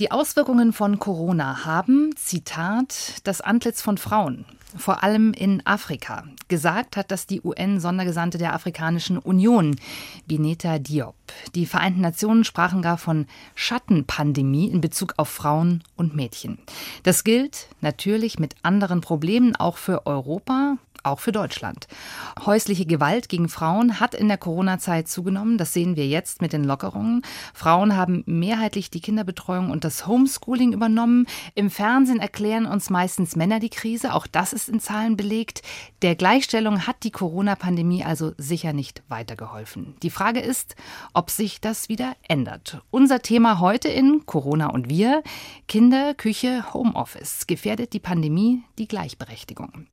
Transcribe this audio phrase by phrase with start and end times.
[0.00, 4.44] Die Auswirkungen von Corona haben, Zitat, das Antlitz von Frauen,
[4.76, 6.24] vor allem in Afrika.
[6.46, 9.74] Gesagt hat das die UN-Sondergesandte der Afrikanischen Union,
[10.26, 11.16] Bineta Diop.
[11.56, 13.26] Die Vereinten Nationen sprachen gar von
[13.56, 16.58] Schattenpandemie in Bezug auf Frauen und Mädchen.
[17.02, 21.86] Das gilt natürlich mit anderen Problemen auch für Europa, auch für Deutschland.
[22.44, 25.58] Häusliche Gewalt gegen Frauen hat in der Corona-Zeit zugenommen.
[25.58, 27.22] Das sehen wir jetzt mit den Lockerungen.
[27.54, 31.26] Frauen haben mehrheitlich die Kinderbetreuung und das Homeschooling übernommen.
[31.54, 34.14] Im Fernsehen erklären uns meistens Männer die Krise.
[34.14, 35.62] Auch das ist in Zahlen belegt.
[36.02, 39.94] Der Gleichstellung hat die Corona-Pandemie also sicher nicht weitergeholfen.
[40.02, 40.76] Die Frage ist,
[41.12, 42.80] ob sich das wieder ändert.
[42.90, 45.22] Unser Thema heute in Corona und wir.
[45.66, 47.46] Kinder, Küche, Homeoffice.
[47.46, 49.86] Gefährdet die Pandemie die Gleichberechtigung?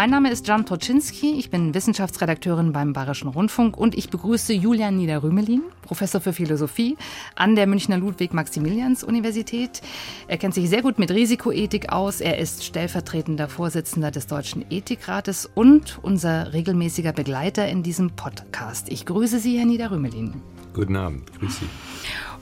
[0.00, 4.96] Mein Name ist Jan Toczynski, ich bin Wissenschaftsredakteurin beim Bayerischen Rundfunk und ich begrüße Julian
[4.96, 6.96] Niederrümelin, Professor für Philosophie
[7.34, 9.82] an der Münchner Ludwig-Maximilians-Universität.
[10.26, 15.44] Er kennt sich sehr gut mit Risikoethik aus, er ist stellvertretender Vorsitzender des Deutschen Ethikrates
[15.54, 18.88] und unser regelmäßiger Begleiter in diesem Podcast.
[18.90, 20.40] Ich grüße Sie, Herr Niederrümelin.
[20.72, 21.66] Guten Abend, grüße Sie.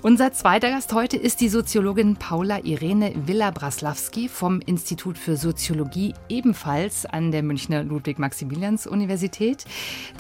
[0.01, 7.05] Unser zweiter Gast heute ist die Soziologin Paula Irene Villa-Braslawski vom Institut für Soziologie, ebenfalls
[7.05, 9.65] an der Münchner Ludwig-Maximilians-Universität.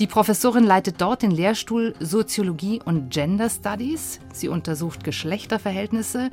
[0.01, 4.19] Die Professorin leitet dort den Lehrstuhl Soziologie und Gender Studies.
[4.39, 6.31] Sie untersucht Geschlechterverhältnisse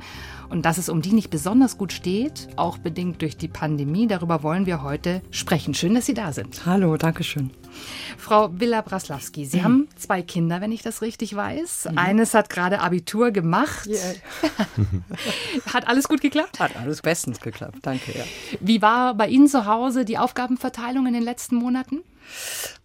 [0.48, 4.06] und dass es um die nicht besonders gut steht, auch bedingt durch die Pandemie.
[4.06, 5.74] Darüber wollen wir heute sprechen.
[5.74, 6.66] Schön, dass Sie da sind.
[6.66, 7.50] Hallo, danke schön.
[8.16, 9.64] Frau Villa-Braslawski, Sie mhm.
[9.64, 11.88] haben zwei Kinder, wenn ich das richtig weiß.
[11.90, 11.98] Mhm.
[11.98, 13.86] Eines hat gerade Abitur gemacht.
[13.86, 14.14] Yeah.
[15.74, 16.60] hat alles gut geklappt?
[16.60, 18.16] Hat alles bestens geklappt, danke.
[18.16, 18.24] Ja.
[18.60, 22.02] Wie war bei Ihnen zu Hause die Aufgabenverteilung in den letzten Monaten?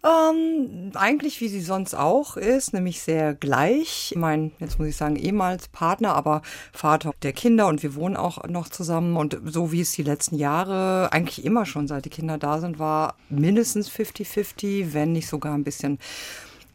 [0.04, 4.14] Ähm, eigentlich wie sie sonst auch ist, nämlich sehr gleich.
[4.16, 6.42] Mein, jetzt muss ich sagen, ehemals Partner, aber
[6.72, 9.16] Vater der Kinder und wir wohnen auch noch zusammen.
[9.16, 12.78] Und so wie es die letzten Jahre eigentlich immer schon, seit die Kinder da sind,
[12.78, 15.98] war mindestens 50-50, wenn nicht sogar ein bisschen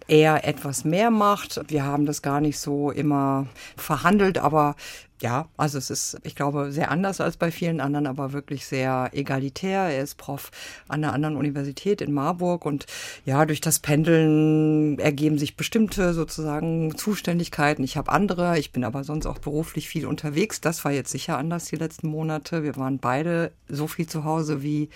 [0.08, 1.60] eher etwas mehr macht.
[1.68, 4.76] Wir haben das gar nicht so immer verhandelt, aber
[5.22, 9.10] ja, also es ist, ich glaube, sehr anders als bei vielen anderen, aber wirklich sehr
[9.14, 9.82] egalitär.
[9.82, 10.52] Er ist Prof
[10.88, 12.86] an einer anderen Universität in Marburg und
[13.26, 17.84] ja, durch das Pendeln ergeben sich bestimmte sozusagen Zuständigkeiten.
[17.84, 20.62] Ich habe andere, ich bin aber sonst auch beruflich viel unterwegs.
[20.62, 22.62] Das war jetzt sicher anders die letzten Monate.
[22.62, 24.90] Wir waren beide so viel zu Hause wie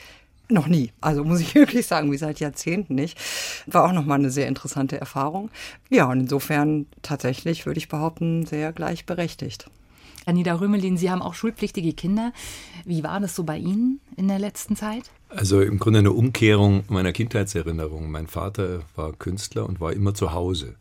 [0.50, 0.92] noch nie.
[1.02, 3.18] Also muss ich wirklich sagen, wie seit Jahrzehnten nicht.
[3.66, 5.50] War auch nochmal eine sehr interessante Erfahrung.
[5.90, 9.68] Ja, und insofern tatsächlich würde ich behaupten, sehr gleichberechtigt.
[10.26, 12.32] Anita Römelin, Sie haben auch schulpflichtige Kinder.
[12.86, 15.12] Wie war das so bei Ihnen in der letzten Zeit?
[15.30, 18.12] Also im Grunde eine Umkehrung meiner Kindheitserinnerung.
[18.12, 20.76] Mein Vater war Künstler und war immer zu Hause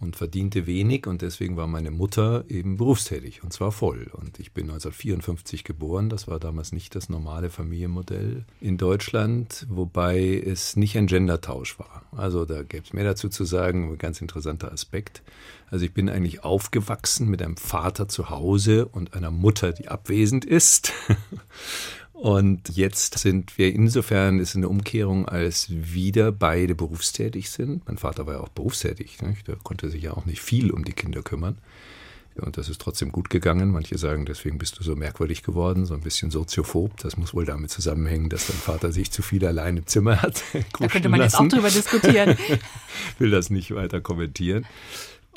[0.00, 4.10] und verdiente wenig und deswegen war meine Mutter eben berufstätig und zwar voll.
[4.12, 10.42] Und ich bin 1954 geboren, das war damals nicht das normale Familienmodell in Deutschland, wobei
[10.44, 12.04] es nicht ein Gendertausch war.
[12.12, 15.22] Also da gäbe es mehr dazu zu sagen, ein ganz interessanter Aspekt.
[15.70, 20.44] Also ich bin eigentlich aufgewachsen mit einem Vater zu Hause und einer Mutter, die abwesend
[20.44, 20.92] ist.
[22.20, 27.86] Und jetzt sind wir insofern ist eine Umkehrung, als wieder beide berufstätig sind.
[27.86, 29.46] Mein Vater war ja auch berufstätig, nicht?
[29.46, 31.58] der konnte sich ja auch nicht viel um die Kinder kümmern.
[32.40, 33.70] Und das ist trotzdem gut gegangen.
[33.70, 36.96] Manche sagen, deswegen bist du so merkwürdig geworden, so ein bisschen soziophob.
[36.98, 40.42] Das muss wohl damit zusammenhängen, dass dein Vater sich zu viel allein im Zimmer hat.
[40.78, 41.44] Da könnte man lassen.
[41.44, 42.36] jetzt auch drüber diskutieren.
[43.18, 44.66] Will das nicht weiter kommentieren.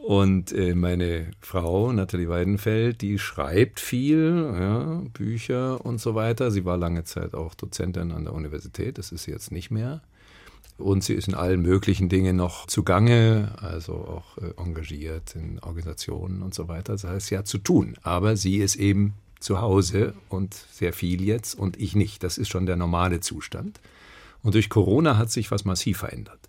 [0.03, 6.50] Und äh, meine Frau, Nathalie Weidenfeld, die schreibt viel, ja, Bücher und so weiter.
[6.50, 10.01] Sie war lange Zeit auch Dozentin an der Universität, das ist sie jetzt nicht mehr.
[10.78, 16.41] Und sie ist in allen möglichen Dingen noch zugange, also auch äh, engagiert in Organisationen
[16.41, 16.93] und so weiter.
[16.93, 17.96] Das heißt, sie hat zu tun.
[18.02, 22.23] Aber sie ist eben zu Hause und sehr viel jetzt und ich nicht.
[22.23, 23.79] Das ist schon der normale Zustand.
[24.41, 26.40] Und durch Corona hat sich was massiv verändert.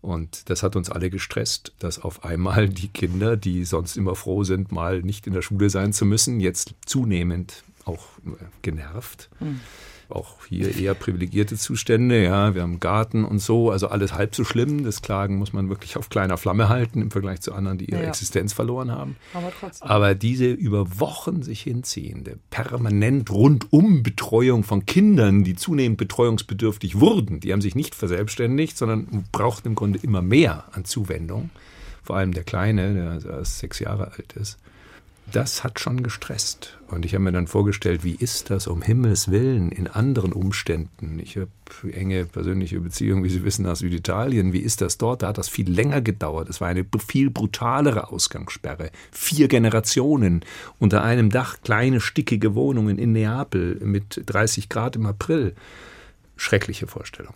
[0.00, 4.44] Und das hat uns alle gestresst, dass auf einmal die Kinder, die sonst immer froh
[4.44, 9.30] sind, mal nicht in der Schule sein zu müssen, jetzt zunehmend auch äh, genervt.
[9.40, 9.60] Mhm.
[10.08, 14.44] Auch hier eher privilegierte Zustände, ja, wir haben Garten und so, also alles halb so
[14.44, 14.84] schlimm.
[14.84, 18.02] Das Klagen muss man wirklich auf kleiner Flamme halten im Vergleich zu anderen, die ihre
[18.02, 18.08] ja.
[18.08, 19.16] Existenz verloren haben.
[19.34, 19.88] Aber trotzdem.
[19.88, 27.40] Aber diese über Wochen sich hinziehende, permanent rundum Betreuung von Kindern, die zunehmend betreuungsbedürftig wurden,
[27.40, 31.50] die haben sich nicht verselbstständigt, sondern brauchten im Grunde immer mehr an Zuwendung.
[32.04, 34.56] Vor allem der Kleine, der sechs Jahre alt ist
[35.32, 36.78] das hat schon gestresst.
[36.88, 41.18] Und ich habe mir dann vorgestellt, wie ist das um Himmels Willen in anderen Umständen?
[41.18, 41.50] Ich habe
[41.92, 44.52] enge persönliche Beziehungen, wie Sie wissen, aus Süditalien.
[44.52, 45.22] Wie ist das dort?
[45.22, 46.48] Da hat das viel länger gedauert.
[46.48, 48.90] Es war eine viel brutalere Ausgangssperre.
[49.10, 50.44] Vier Generationen
[50.78, 55.54] unter einem Dach, kleine, stickige Wohnungen in Neapel mit 30 Grad im April.
[56.36, 57.34] Schreckliche Vorstellung.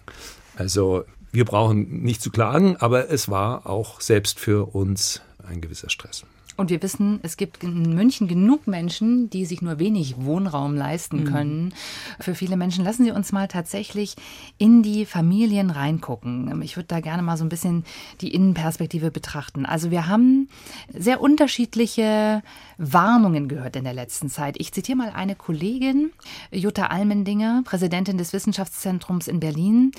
[0.55, 5.91] Also wir brauchen nicht zu klagen, aber es war auch selbst für uns ein gewisser
[5.91, 6.25] Stress.
[6.61, 11.21] Und wir wissen, es gibt in München genug Menschen, die sich nur wenig Wohnraum leisten
[11.21, 11.25] mhm.
[11.25, 11.75] können.
[12.21, 14.15] Für viele Menschen lassen Sie uns mal tatsächlich
[14.59, 16.61] in die Familien reingucken.
[16.61, 17.85] Ich würde da gerne mal so ein bisschen
[18.21, 19.65] die Innenperspektive betrachten.
[19.65, 20.51] Also wir haben
[20.93, 22.43] sehr unterschiedliche
[22.77, 24.57] Warnungen gehört in der letzten Zeit.
[24.59, 26.11] Ich zitiere mal eine Kollegin,
[26.51, 29.93] Jutta Almendinger, Präsidentin des Wissenschaftszentrums in Berlin.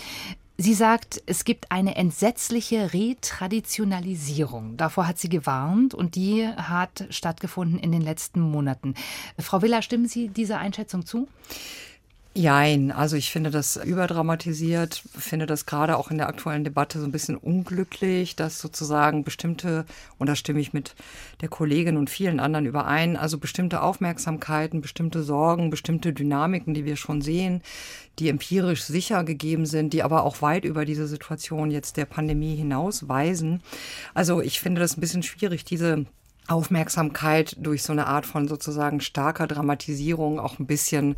[0.63, 4.77] Sie sagt, es gibt eine entsetzliche Retraditionalisierung.
[4.77, 8.93] Davor hat sie gewarnt und die hat stattgefunden in den letzten Monaten.
[9.39, 11.27] Frau Willer, stimmen Sie dieser Einschätzung zu?
[12.33, 17.03] Jein, also ich finde das überdramatisiert, finde das gerade auch in der aktuellen Debatte so
[17.03, 19.83] ein bisschen unglücklich, dass sozusagen bestimmte,
[20.17, 20.95] und da stimme ich mit
[21.41, 26.95] der Kollegin und vielen anderen überein, also bestimmte Aufmerksamkeiten, bestimmte Sorgen, bestimmte Dynamiken, die wir
[26.95, 27.61] schon sehen,
[28.17, 32.55] die empirisch sicher gegeben sind, die aber auch weit über diese Situation jetzt der Pandemie
[32.55, 33.61] hinaus weisen.
[34.13, 36.05] Also ich finde das ein bisschen schwierig, diese
[36.51, 41.15] Aufmerksamkeit durch so eine Art von sozusagen starker Dramatisierung auch ein bisschen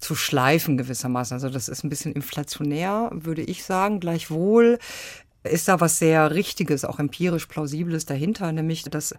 [0.00, 1.34] zu schleifen gewissermaßen.
[1.34, 4.00] Also das ist ein bisschen inflationär, würde ich sagen.
[4.00, 4.78] Gleichwohl
[5.42, 9.14] ist da was sehr Richtiges, auch empirisch Plausibles dahinter, nämlich dass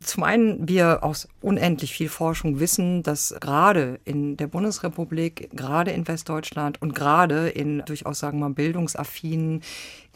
[0.00, 6.08] zum einen wir aus unendlich viel Forschung wissen, dass gerade in der Bundesrepublik, gerade in
[6.08, 9.62] Westdeutschland und gerade in durchaus sagen wir mal bildungsaffinen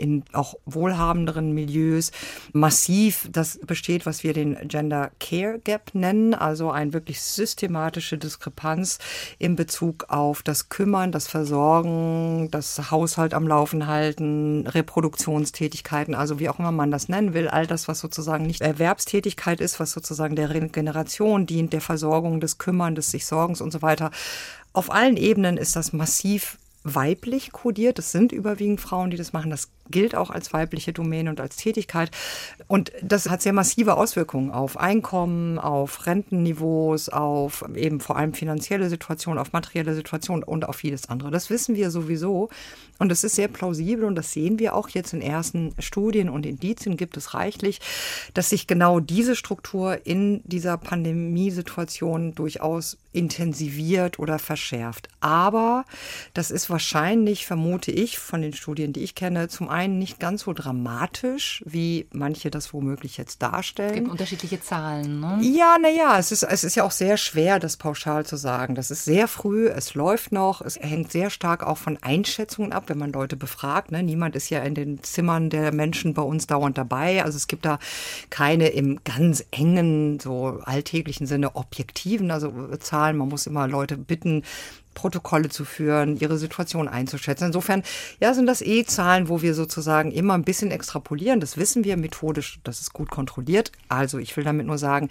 [0.00, 2.10] in auch wohlhabenderen Milieus
[2.52, 8.98] massiv das besteht, was wir den Gender Care Gap nennen, also eine wirklich systematische Diskrepanz
[9.38, 16.48] in Bezug auf das Kümmern, das Versorgen, das Haushalt am Laufen halten, Reproduktionstätigkeiten, also wie
[16.48, 20.36] auch immer man das nennen will, all das, was sozusagen nicht Erwerbstätigkeit ist, was sozusagen
[20.36, 24.10] der Regeneration dient, der Versorgung, des Kümmern, des sich Sorgens und so weiter.
[24.72, 27.98] Auf allen Ebenen ist das massiv weiblich kodiert.
[27.98, 29.50] Es sind überwiegend Frauen, die das machen.
[29.50, 32.10] Das gilt auch als weibliche Domäne und als Tätigkeit.
[32.66, 38.88] Und das hat sehr massive Auswirkungen auf Einkommen, auf Rentenniveaus, auf eben vor allem finanzielle
[38.88, 41.30] Situationen, auf materielle Situationen und auf vieles andere.
[41.30, 42.48] Das wissen wir sowieso.
[43.00, 46.44] Und das ist sehr plausibel und das sehen wir auch jetzt in ersten Studien und
[46.44, 47.80] Indizien gibt es reichlich,
[48.34, 55.08] dass sich genau diese Struktur in dieser Pandemiesituation durchaus intensiviert oder verschärft.
[55.20, 55.86] Aber
[56.34, 60.42] das ist wahrscheinlich, vermute ich, von den Studien, die ich kenne, zum einen nicht ganz
[60.42, 63.90] so dramatisch, wie manche das womöglich jetzt darstellen.
[63.90, 65.38] Es gibt unterschiedliche Zahlen, ne?
[65.42, 68.74] Ja, naja, es ist, es ist ja auch sehr schwer, das pauschal zu sagen.
[68.74, 72.84] Das ist sehr früh, es läuft noch, es hängt sehr stark auch von Einschätzungen ab,
[72.88, 73.90] wenn man Leute befragt.
[73.90, 74.02] Ne?
[74.02, 77.24] Niemand ist ja in den Zimmern der Menschen bei uns dauernd dabei.
[77.24, 77.78] Also es gibt da
[78.30, 83.16] keine im ganz engen, so alltäglichen Sinne objektiven, also Zahlen.
[83.16, 84.42] Man muss immer Leute bitten,
[84.94, 87.46] Protokolle zu führen, ihre Situation einzuschätzen.
[87.46, 87.82] Insofern,
[88.20, 91.40] ja, sind das eh Zahlen, wo wir sozusagen immer ein bisschen extrapolieren.
[91.40, 93.72] Das wissen wir methodisch, das ist gut kontrolliert.
[93.88, 95.08] Also ich will damit nur sagen,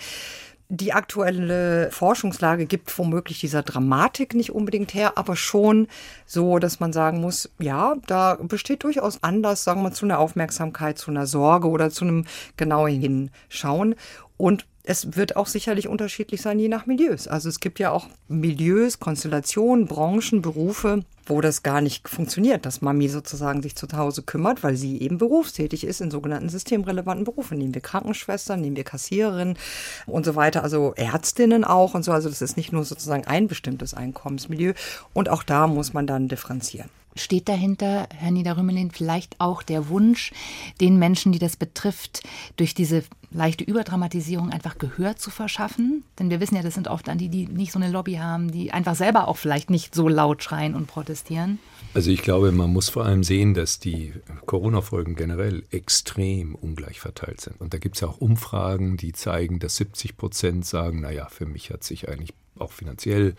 [0.72, 5.88] die aktuelle Forschungslage gibt womöglich dieser Dramatik nicht unbedingt her, aber schon
[6.28, 11.00] so, dass man sagen muss, ja, da besteht durchaus Anlass, sagen wir, zu einer Aufmerksamkeit,
[11.00, 13.96] zu einer Sorge oder zu einem genauen Hinschauen.
[14.38, 17.28] Und es wird auch sicherlich unterschiedlich sein, je nach Milieus.
[17.28, 22.82] Also es gibt ja auch Milieus, Konstellationen, Branchen, Berufe, wo das gar nicht funktioniert, dass
[22.82, 27.60] Mami sozusagen sich zu Hause kümmert, weil sie eben berufstätig ist in sogenannten systemrelevanten Berufen.
[27.60, 29.60] Nehmen wir Krankenschwestern, nehmen wir Kassiererinnen
[30.08, 32.12] und so weiter, also Ärztinnen auch und so.
[32.12, 34.74] Also das ist nicht nur sozusagen ein bestimmtes Einkommensmilieu.
[35.14, 36.90] Und auch da muss man dann differenzieren.
[37.20, 40.32] Steht dahinter, Herr Niederrümelin, vielleicht auch der Wunsch,
[40.80, 42.24] den Menschen, die das betrifft,
[42.56, 46.04] durch diese leichte Überdramatisierung einfach Gehör zu verschaffen?
[46.18, 48.52] Denn wir wissen ja, das sind oft dann die, die nicht so eine Lobby haben,
[48.52, 51.60] die einfach selber auch vielleicht nicht so laut schreien und protestieren.
[51.94, 54.14] Also ich glaube, man muss vor allem sehen, dass die
[54.46, 57.60] Corona-Folgen generell extrem ungleich verteilt sind.
[57.60, 61.46] Und da gibt es ja auch Umfragen, die zeigen, dass 70 Prozent sagen, naja, für
[61.46, 63.36] mich hat sich eigentlich auch finanziell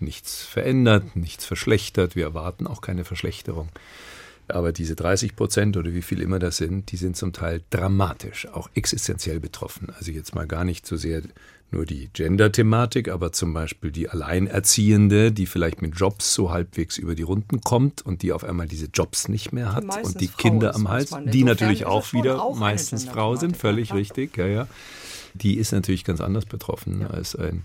[0.00, 2.16] nichts verändert, nichts verschlechtert.
[2.16, 3.68] Wir erwarten auch keine Verschlechterung.
[4.48, 8.48] Aber diese 30 Prozent oder wie viel immer das sind, die sind zum Teil dramatisch,
[8.48, 9.92] auch existenziell betroffen.
[9.96, 11.22] Also jetzt mal gar nicht so sehr
[11.72, 17.14] nur die Gender-Thematik, aber zum Beispiel die Alleinerziehende, die vielleicht mit Jobs so halbwegs über
[17.14, 20.26] die Runden kommt und die auf einmal diese Jobs nicht mehr hat die und die
[20.26, 24.46] Frau Kinder am Hals, die natürlich auch wieder auch meistens Frau sind, völlig richtig, ja,
[24.46, 24.68] ja.
[25.34, 27.06] Die ist natürlich ganz anders betroffen ja.
[27.10, 27.64] als ein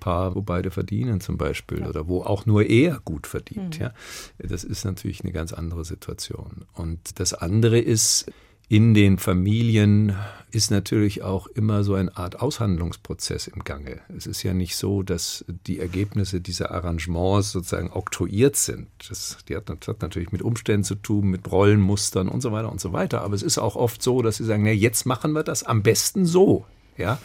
[0.00, 1.88] Paar, wo beide verdienen zum Beispiel ja.
[1.88, 3.78] oder wo auch nur er gut verdient.
[3.78, 3.84] Mhm.
[3.84, 3.94] Ja,
[4.38, 6.64] das ist natürlich eine ganz andere Situation.
[6.74, 8.26] Und das andere ist,
[8.68, 10.16] in den Familien
[10.50, 14.00] ist natürlich auch immer so eine Art Aushandlungsprozess im Gange.
[14.16, 18.88] Es ist ja nicht so, dass die Ergebnisse dieser Arrangements sozusagen oktroyiert sind.
[19.08, 22.80] Das, die hat, hat, natürlich mit Umständen zu tun, mit Rollenmustern und so weiter und
[22.80, 23.20] so weiter.
[23.20, 25.82] Aber es ist auch oft so, dass sie sagen, na, jetzt machen wir das am
[25.82, 26.64] besten so.
[26.96, 27.18] Ja,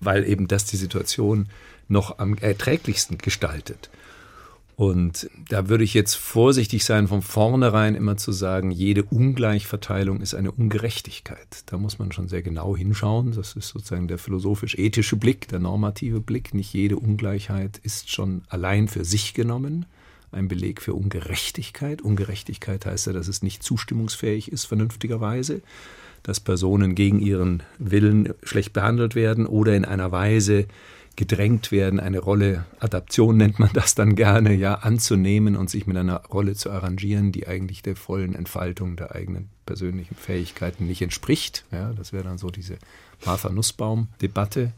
[0.00, 1.48] weil eben das die Situation
[1.88, 3.90] noch am erträglichsten gestaltet.
[4.76, 10.34] Und da würde ich jetzt vorsichtig sein, von vornherein immer zu sagen, jede Ungleichverteilung ist
[10.34, 11.62] eine Ungerechtigkeit.
[11.66, 13.32] Da muss man schon sehr genau hinschauen.
[13.32, 16.54] Das ist sozusagen der philosophisch-ethische Blick, der normative Blick.
[16.54, 19.86] Nicht jede Ungleichheit ist schon allein für sich genommen
[20.34, 22.02] ein Beleg für Ungerechtigkeit.
[22.02, 25.62] Ungerechtigkeit heißt ja, dass es nicht zustimmungsfähig ist, vernünftigerweise,
[26.22, 30.66] dass Personen gegen ihren Willen schlecht behandelt werden oder in einer Weise,
[31.16, 35.96] gedrängt werden, eine Rolle, Adaption nennt man das dann gerne, ja, anzunehmen und sich mit
[35.96, 41.64] einer Rolle zu arrangieren, die eigentlich der vollen Entfaltung der eigenen persönlichen Fähigkeiten nicht entspricht.
[41.70, 42.78] Ja, das wäre dann so diese
[43.24, 44.72] Martha Nussbaum-Debatte.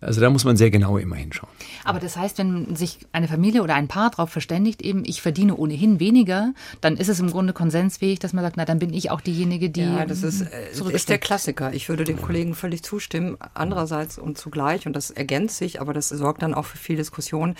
[0.00, 1.50] Also da muss man sehr genau immer hinschauen.
[1.84, 5.56] Aber das heißt, wenn sich eine Familie oder ein Paar darauf verständigt, eben ich verdiene
[5.56, 9.10] ohnehin weniger, dann ist es im Grunde konsensfähig, dass man sagt, na dann bin ich
[9.10, 9.82] auch diejenige, die.
[9.82, 11.72] Ja, das ist, äh, ist der Klassiker.
[11.72, 13.38] Ich würde dem Kollegen völlig zustimmen.
[13.54, 17.54] Andererseits und zugleich, und das ergänzt sich, aber das sorgt dann auch für viel Diskussion,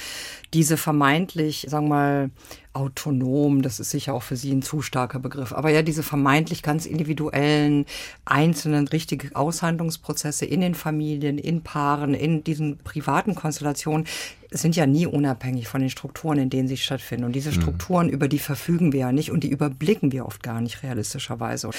[0.52, 2.30] diese vermeintlich, sagen wir mal,
[2.76, 6.62] autonom, das ist sicher auch für Sie ein zu starker Begriff, aber ja diese vermeintlich
[6.62, 7.86] ganz individuellen,
[8.24, 14.06] einzelnen, richtigen Aushandlungsprozesse in den Familien, in Paaren, in diesen privaten Konstellationen
[14.50, 17.24] sind ja nie unabhängig von den Strukturen, in denen sie stattfinden.
[17.24, 17.60] Und diese mhm.
[17.60, 18.12] Strukturen, mhm.
[18.12, 21.70] über die verfügen wir ja nicht und die überblicken wir oft gar nicht realistischerweise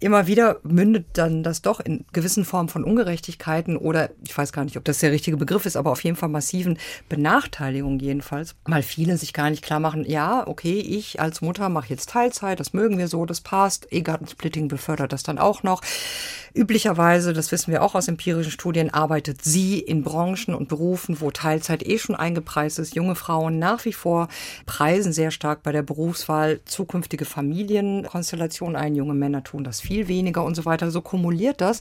[0.00, 4.64] immer wieder mündet dann das doch in gewissen Formen von Ungerechtigkeiten oder ich weiß gar
[4.64, 6.78] nicht, ob das der richtige Begriff ist, aber auf jeden Fall massiven
[7.08, 8.54] Benachteiligungen jedenfalls.
[8.66, 12.60] Mal viele sich gar nicht klar machen, ja, okay, ich als Mutter mache jetzt Teilzeit,
[12.60, 13.88] das mögen wir so, das passt.
[13.90, 15.82] E-Gartensplitting befördert das dann auch noch.
[16.54, 21.30] Üblicherweise, das wissen wir auch aus empirischen Studien, arbeitet sie in Branchen und Berufen, wo
[21.30, 22.94] Teilzeit eh schon eingepreist ist.
[22.94, 24.28] Junge Frauen nach wie vor
[24.64, 28.94] preisen sehr stark bei der Berufswahl zukünftige Familienkonstellationen ein.
[28.94, 30.90] Junge Männer tun das viel weniger und so weiter.
[30.90, 31.80] So kumuliert das.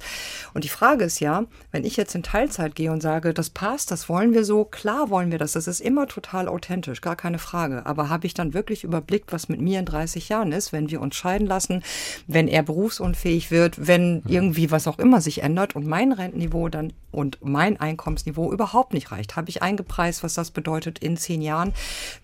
[0.54, 3.92] Und die Frage ist ja, wenn ich jetzt in Teilzeit gehe und sage, das passt,
[3.92, 5.52] das wollen wir so, klar wollen wir das.
[5.52, 7.86] Das ist immer total authentisch, gar keine Frage.
[7.86, 11.02] Aber habe ich dann wirklich überblickt, was mit mir in 30 Jahren ist, wenn wir
[11.02, 11.84] uns scheiden lassen,
[12.28, 16.94] wenn er berufsunfähig wird, wenn irgendwie was auch immer sich ändert und mein Rentenniveau dann
[17.12, 19.36] und mein Einkommensniveau überhaupt nicht reicht?
[19.36, 21.74] Habe ich eingepreist, was das bedeutet in zehn Jahren,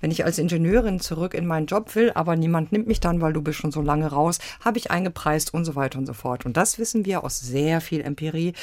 [0.02, 3.34] wenn ich als Ingenieurin zurück in meinen Job will, aber niemand nimmt mich dann, weil
[3.34, 6.46] du bist schon so lange raus, habe ich eingepreist und so weiter und so fort.
[6.46, 8.54] Und das wissen wir aus sehr viel Empirie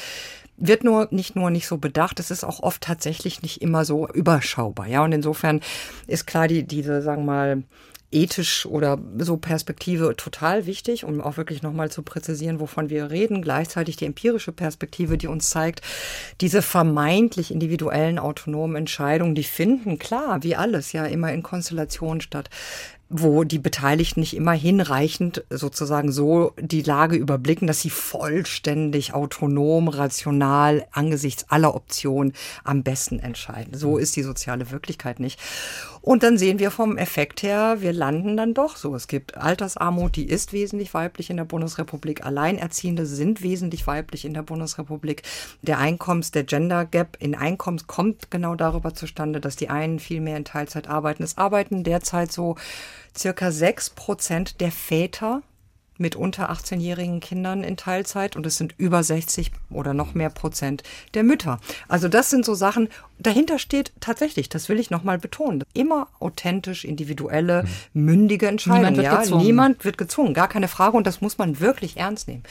[0.61, 4.07] wird nur nicht nur nicht so bedacht, es ist auch oft tatsächlich nicht immer so
[4.07, 4.87] überschaubar.
[4.87, 5.59] Ja, und insofern
[6.05, 7.63] ist klar, die, diese, sagen wir mal,
[8.11, 13.41] ethisch oder so Perspektive total wichtig, um auch wirklich nochmal zu präzisieren, wovon wir reden.
[13.41, 15.81] Gleichzeitig die empirische Perspektive, die uns zeigt,
[16.41, 22.49] diese vermeintlich individuellen autonomen Entscheidungen, die finden klar, wie alles ja immer in Konstellationen statt
[23.13, 29.89] wo die Beteiligten nicht immer hinreichend sozusagen so die Lage überblicken, dass sie vollständig autonom,
[29.89, 33.77] rational angesichts aller Optionen am besten entscheiden.
[33.77, 35.39] So ist die soziale Wirklichkeit nicht.
[36.01, 38.95] Und dann sehen wir vom Effekt her, wir landen dann doch so.
[38.95, 42.25] Es gibt Altersarmut, die ist wesentlich weiblich in der Bundesrepublik.
[42.25, 45.21] Alleinerziehende sind wesentlich weiblich in der Bundesrepublik.
[45.61, 50.21] Der Einkommens, der Gender Gap in Einkommens kommt genau darüber zustande, dass die einen viel
[50.21, 51.21] mehr in Teilzeit arbeiten.
[51.21, 52.55] Es arbeiten derzeit so
[53.15, 55.43] circa sechs Prozent der Väter
[56.01, 60.83] mit unter 18-jährigen Kindern in Teilzeit und es sind über 60 oder noch mehr Prozent
[61.13, 61.59] der Mütter.
[61.87, 62.89] Also das sind so Sachen,
[63.21, 68.93] dahinter steht tatsächlich, das will ich nochmal betonen, immer authentisch, individuelle, mündige Entscheidungen.
[68.93, 69.21] Niemand wird, ja?
[69.21, 69.45] gezwungen.
[69.45, 72.43] Niemand wird gezwungen, gar keine Frage und das muss man wirklich ernst nehmen.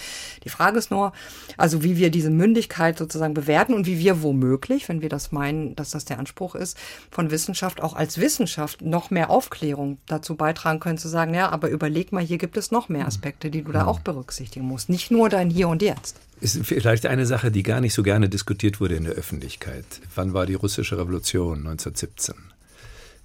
[0.45, 1.13] Die Frage ist nur,
[1.57, 5.77] also wie wir diese Mündigkeit sozusagen bewerten und wie wir womöglich, wenn wir das meinen,
[5.77, 6.77] dass das der Anspruch ist,
[7.11, 11.69] von Wissenschaft auch als Wissenschaft noch mehr Aufklärung dazu beitragen können, zu sagen, ja, aber
[11.69, 14.89] überleg mal, hier gibt es noch mehr Aspekte, die du da auch berücksichtigen musst.
[14.89, 18.29] Nicht nur dein Hier und Jetzt ist vielleicht eine Sache, die gar nicht so gerne
[18.29, 19.85] diskutiert wurde in der Öffentlichkeit.
[20.15, 22.35] Wann war die russische Revolution 1917?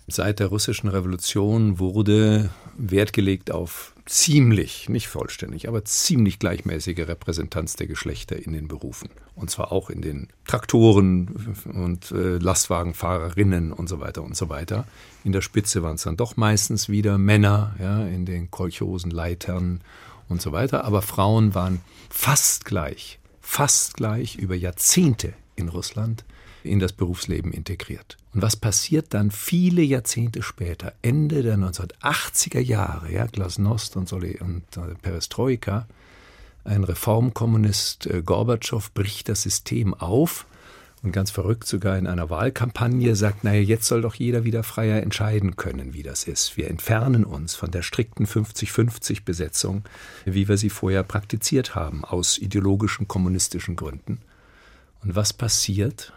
[0.07, 7.75] Seit der russischen Revolution wurde Wert gelegt auf ziemlich, nicht vollständig, aber ziemlich gleichmäßige Repräsentanz
[7.75, 9.09] der Geschlechter in den Berufen.
[9.33, 14.85] Und zwar auch in den Traktoren und äh, Lastwagenfahrerinnen und so weiter und so weiter.
[15.23, 19.81] In der Spitze waren es dann doch meistens wieder Männer, ja, in den Kolchosen, Leitern
[20.29, 20.85] und so weiter.
[20.85, 26.25] Aber Frauen waren fast gleich, fast gleich über Jahrzehnte in Russland
[26.63, 28.17] in das Berufsleben integriert.
[28.33, 34.39] Und was passiert dann viele Jahrzehnte später, Ende der 1980er Jahre, ja, Glasnost und, Soli
[34.39, 35.87] und äh, Perestroika,
[36.63, 40.47] ein Reformkommunist äh, Gorbatschow bricht das System auf
[41.05, 45.01] und ganz verrückt sogar in einer Wahlkampagne sagt, naja, jetzt soll doch jeder wieder freier
[45.03, 46.57] entscheiden können, wie das ist.
[46.57, 49.83] Wir entfernen uns von der strikten 50-50-Besetzung,
[50.25, 54.19] wie wir sie vorher praktiziert haben, aus ideologischen kommunistischen Gründen.
[55.03, 56.11] Und was passiert?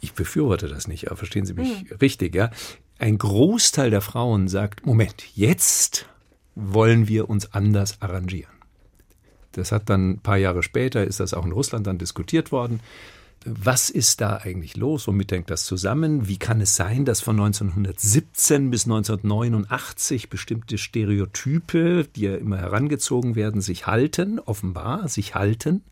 [0.00, 1.96] Ich befürworte das nicht, aber verstehen Sie mich hm.
[2.00, 2.50] richtig, ja?
[2.98, 6.06] Ein Großteil der Frauen sagt, Moment, jetzt
[6.54, 8.52] wollen wir uns anders arrangieren.
[9.52, 12.80] Das hat dann ein paar Jahre später, ist das auch in Russland dann diskutiert worden
[13.44, 15.08] was ist da eigentlich los?
[15.08, 16.28] Womit hängt das zusammen?
[16.28, 23.34] Wie kann es sein, dass von 1917 bis 1989 bestimmte Stereotype, die ja immer herangezogen
[23.34, 25.82] werden, sich halten, offenbar sich halten,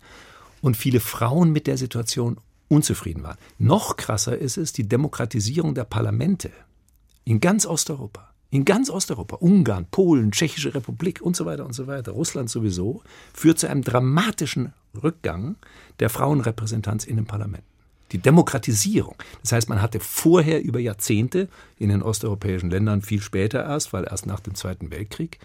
[0.63, 2.37] und viele Frauen mit der Situation
[2.69, 3.39] unzufrieden waren?
[3.59, 6.51] Noch krasser ist es die Demokratisierung der Parlamente
[7.25, 8.31] in ganz Osteuropa.
[8.51, 13.03] In ganz Osteuropa, Ungarn, Polen, Tschechische Republik und so weiter und so weiter, Russland sowieso,
[13.33, 15.57] führt zu einem dramatischen Rückgang
[15.99, 17.67] der Frauenrepräsentanz in den Parlamenten.
[18.13, 19.15] Die Demokratisierung.
[19.43, 24.05] Das heißt, man hatte vorher über Jahrzehnte in den osteuropäischen Ländern, viel später erst, weil
[24.05, 25.39] erst nach dem Zweiten Weltkrieg,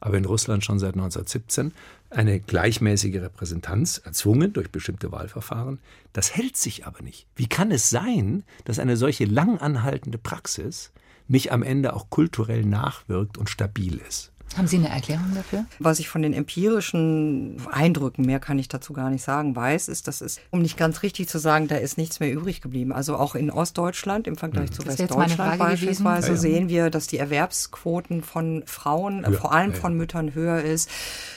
[0.00, 1.72] aber in Russland schon seit 1917,
[2.10, 5.78] eine gleichmäßige Repräsentanz erzwungen durch bestimmte Wahlverfahren.
[6.12, 7.26] Das hält sich aber nicht.
[7.36, 10.92] Wie kann es sein, dass eine solche langanhaltende Praxis
[11.30, 14.32] nicht am Ende auch kulturell nachwirkt und stabil ist.
[14.56, 15.64] Haben Sie eine Erklärung dafür?
[15.78, 20.08] Was ich von den empirischen Eindrücken, mehr kann ich dazu gar nicht sagen, weiß, ist,
[20.08, 22.92] dass es, um nicht ganz richtig zu sagen, da ist nichts mehr übrig geblieben.
[22.92, 24.74] Also auch in Ostdeutschland im Vergleich mhm.
[24.74, 26.40] zu Westdeutschland beispielsweise ja, ja.
[26.40, 30.90] sehen wir, dass die Erwerbsquoten von Frauen, ja, vor allem von Müttern höher ist,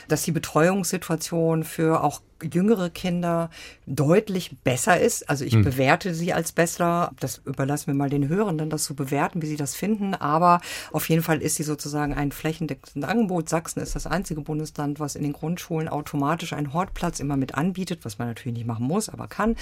[0.08, 2.22] dass die Betreuungssituation für auch
[2.52, 3.50] jüngere Kinder
[3.86, 5.30] deutlich besser ist.
[5.30, 5.64] Also ich hm.
[5.64, 7.12] bewerte sie als besser.
[7.20, 10.14] Das überlassen wir mal den Hörenden, das zu bewerten, wie sie das finden.
[10.14, 13.50] Aber auf jeden Fall ist sie sozusagen ein flächendeckendes Angebot.
[13.50, 18.00] Sachsen ist das einzige Bundesland, was in den Grundschulen automatisch einen Hortplatz immer mit anbietet,
[18.04, 19.56] was man natürlich nicht machen muss, aber kann.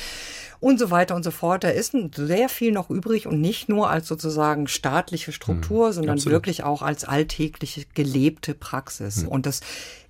[0.60, 1.64] Und so weiter und so fort.
[1.64, 5.94] Da ist sehr viel noch übrig und nicht nur als sozusagen staatliche Struktur, hm.
[5.94, 6.34] sondern Absolut.
[6.34, 9.22] wirklich auch als alltägliche gelebte Praxis.
[9.22, 9.28] Hm.
[9.28, 9.62] Und das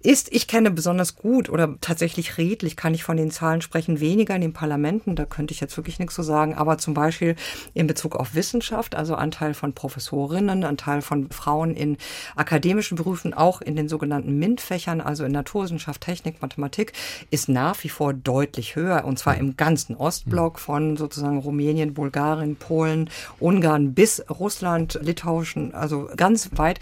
[0.04, 4.36] ist, ich kenne besonders gut oder tatsächlich redlich, kann ich von den Zahlen sprechen, weniger
[4.36, 7.36] in den Parlamenten, da könnte ich jetzt wirklich nichts zu sagen, aber zum Beispiel
[7.74, 11.97] in Bezug auf Wissenschaft, also Anteil von Professorinnen, Anteil von Frauen in
[12.36, 16.93] akademischen Berufen, auch in den sogenannten MINT-Fächern, also in Naturwissenschaft, Technik, Mathematik,
[17.32, 19.06] ist nach wie vor deutlich höher.
[19.06, 26.10] Und zwar im ganzen Ostblock von sozusagen Rumänien, Bulgarien, Polen, Ungarn bis Russland, Litauischen, also
[26.15, 26.80] ganz weit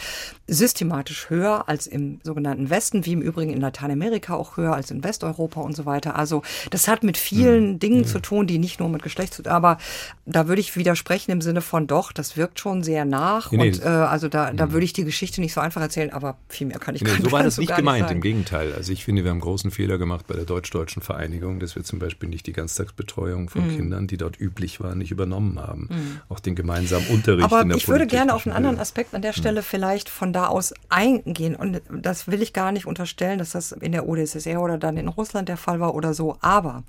[0.50, 5.04] systematisch höher als im sogenannten Westen wie im Übrigen in Lateinamerika auch höher als in
[5.04, 6.16] Westeuropa und so weiter.
[6.16, 7.80] Also das hat mit vielen mhm.
[7.80, 8.06] Dingen mhm.
[8.06, 9.78] zu tun, die nicht nur mit Geschlecht zu tun, aber
[10.26, 13.82] da würde ich widersprechen im Sinne von doch, das wirkt schon sehr nach nee, und
[13.84, 14.72] äh, also da, da mhm.
[14.72, 17.22] würde ich die Geschichte nicht so einfach erzählen, aber viel mehr kann ich nee, gar
[17.22, 18.74] So war das nicht gemeint, nicht im Gegenteil.
[18.74, 21.84] Also ich finde, wir haben einen großen Fehler gemacht bei der deutsch-deutschen Vereinigung, dass wir
[21.84, 23.76] zum Beispiel nicht die Ganztagsbetreuung von mhm.
[23.76, 25.88] Kindern, die dort üblich war, nicht übernommen haben.
[25.90, 26.22] Mhm.
[26.30, 29.22] Auch den gemeinsamen Unterricht aber in der ich würde gerne auf einen anderen Aspekt an
[29.22, 33.40] der Stelle vielleicht von da aus eingehen und das will ich gar nicht unter unterstellen,
[33.40, 36.38] dass das in der UdSSR oder dann in Russland der Fall war oder so.
[36.42, 36.84] Aber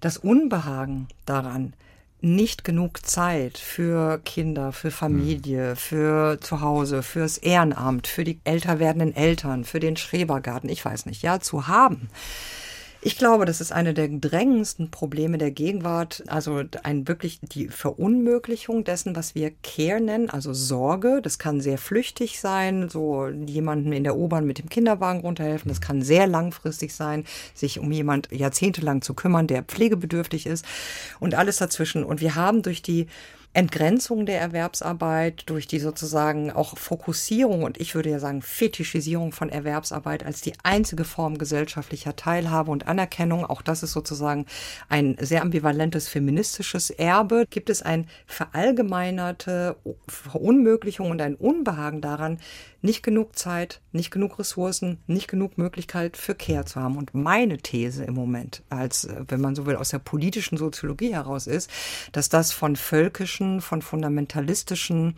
[0.00, 1.72] das Unbehagen daran,
[2.20, 8.78] nicht genug Zeit für Kinder, für Familie, für zu Hause, fürs Ehrenamt, für die älter
[8.78, 12.08] werdenden Eltern, für den Schrebergarten, ich weiß nicht, ja, zu haben
[13.00, 16.24] ich glaube, das ist eine der drängendsten Probleme der Gegenwart.
[16.26, 21.20] Also ein wirklich die Verunmöglichung dessen, was wir Care nennen, also Sorge.
[21.22, 25.68] Das kann sehr flüchtig sein, so jemanden in der U-Bahn mit dem Kinderwagen runterhelfen.
[25.68, 30.64] Das kann sehr langfristig sein, sich um jemand jahrzehntelang zu kümmern, der pflegebedürftig ist
[31.20, 32.02] und alles dazwischen.
[32.02, 33.06] Und wir haben durch die
[33.54, 39.48] Entgrenzung der Erwerbsarbeit, durch die sozusagen auch Fokussierung und ich würde ja sagen Fetischisierung von
[39.48, 44.46] Erwerbsarbeit als die einzige Form gesellschaftlicher Teilhabe und Anerkennung, auch das ist sozusagen
[44.88, 52.38] ein sehr ambivalentes feministisches Erbe, gibt es ein verallgemeinerte Verunmöglichung und ein Unbehagen daran,
[52.80, 56.96] nicht genug Zeit, nicht genug Ressourcen, nicht genug Möglichkeit für Care zu haben.
[56.96, 61.46] Und meine These im Moment, als wenn man so will, aus der politischen Soziologie heraus
[61.46, 61.70] ist,
[62.12, 65.16] dass das von völkischen, von fundamentalistischen,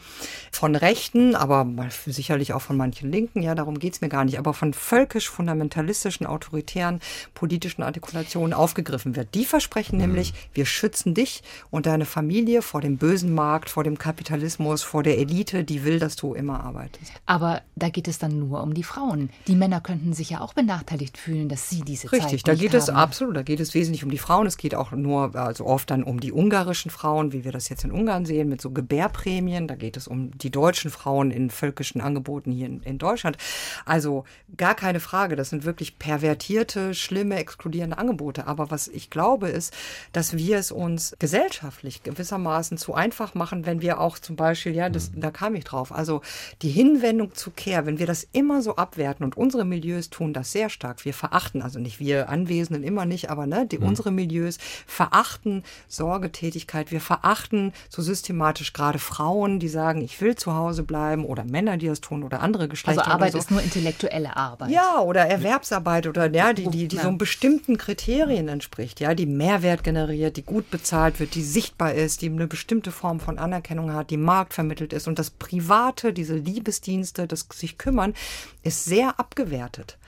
[0.50, 1.66] von Rechten, aber
[2.06, 7.00] sicherlich auch von manchen Linken, ja, darum geht's mir gar nicht, aber von völkisch-fundamentalistischen, autoritären
[7.34, 9.34] politischen Artikulationen aufgegriffen wird.
[9.34, 10.02] Die versprechen mhm.
[10.02, 15.02] nämlich, wir schützen dich und deine Familie vor dem bösen Markt, vor dem Kapitalismus, vor
[15.02, 17.12] der Elite, die will, dass du immer arbeitest.
[17.26, 19.30] Aber da geht es dann nur um die Frauen.
[19.46, 22.72] Die Männer könnten sich ja auch benachteiligt fühlen, dass sie diese Richtig, Zeit da geht
[22.72, 22.78] haben.
[22.78, 24.46] es absolut, da geht es wesentlich um die Frauen.
[24.46, 27.84] Es geht auch nur, also oft dann um die ungarischen Frauen, wie wir das jetzt
[27.84, 29.66] in Ungarn sehen, mit so Gebärprämien.
[29.66, 33.36] Da geht es um die deutschen Frauen in völkischen Angeboten hier in, in Deutschland.
[33.84, 34.24] Also
[34.56, 38.46] gar keine Frage, das sind wirklich pervertierte, schlimme, exkludierende Angebote.
[38.46, 39.74] Aber was ich glaube ist,
[40.12, 44.88] dass wir es uns gesellschaftlich gewissermaßen zu einfach machen, wenn wir auch zum Beispiel, ja,
[44.88, 46.22] das, da kam ich drauf, also
[46.62, 50.52] die Hinwendung zu Care, wenn wir das immer so abwerten und unsere Milieus tun das
[50.52, 53.86] sehr stark, wir verachten, also nicht wir Anwesenden immer nicht, aber ne, die, mhm.
[53.86, 60.54] unsere Milieus verachten Sorgetätigkeit, wir verachten so systematisch gerade Frauen, die sagen, ich will zu
[60.54, 63.02] Hause bleiben oder Männer, die das tun oder andere Geschlechter.
[63.02, 63.38] Also Arbeit so.
[63.38, 64.70] ist nur intellektuelle Arbeit.
[64.70, 69.84] Ja, oder Erwerbsarbeit oder ja, die, die, die so bestimmten Kriterien entspricht, ja, die Mehrwert
[69.84, 74.10] generiert, die gut bezahlt wird, die sichtbar ist, die eine bestimmte Form von Anerkennung hat,
[74.10, 78.14] die marktvermittelt ist und das Private, diese Liebesdienste, das sich kümmern,
[78.62, 79.98] ist sehr abgewertet.